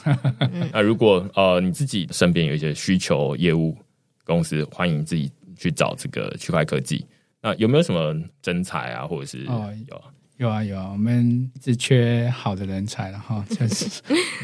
[0.71, 3.75] 那如果呃你自己身边有一些需求业务
[4.23, 7.03] 公司，欢迎自己去找这个区块科技。
[7.41, 10.03] 那有没有什么真才啊，或者是哦有
[10.37, 13.89] 有啊有啊，我们一直缺好的人才了哈，确实。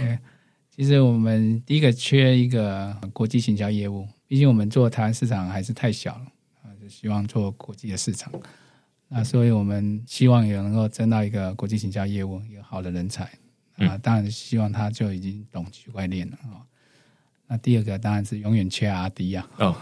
[0.76, 6.26] 其实我们第一个缺一个国际行销业务，毕竟我们做台湾市场还是太小了
[6.64, 8.34] 啊，就希望做国际的市场。
[9.14, 13.26] 那所以我们希望也能够争到一个国际行销业务一个好的人才
[13.76, 16.64] 啊，当然希望他就已经懂区块链了啊。
[17.47, 19.45] 那第二个当然是永远缺阿迪呀。
[19.57, 19.76] 哦，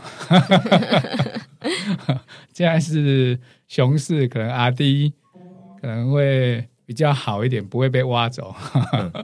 [2.51, 5.13] 现在是熊市，可能阿迪
[5.79, 8.55] 可能会比较好一点，不会被挖走。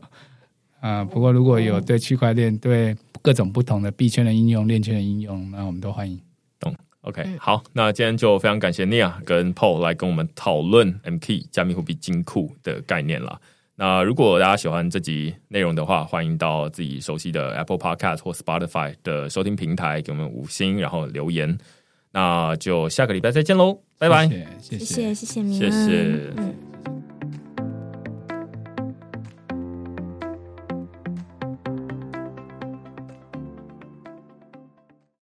[0.82, 6.22] 啊，不过如果有对区块链、对各种不同的币圈的应用、链圈的应用，那我们都欢迎。
[7.14, 13.40] 懂？OK，好，那今天就非常感谢 Nia 跟 Paul 来跟我们讨论 MK 加密货币金库的概念了。
[13.78, 21.58] 那如果大家喜欢这集内容的话，欢迎到自己熟悉的 Apple Podcast 或 Spotify 的收听平台给我们五星，然后留言。
[22.12, 24.30] 那就下个礼拜再见喽，拜拜！
[24.62, 27.05] 谢谢，谢谢，谢谢，谢谢。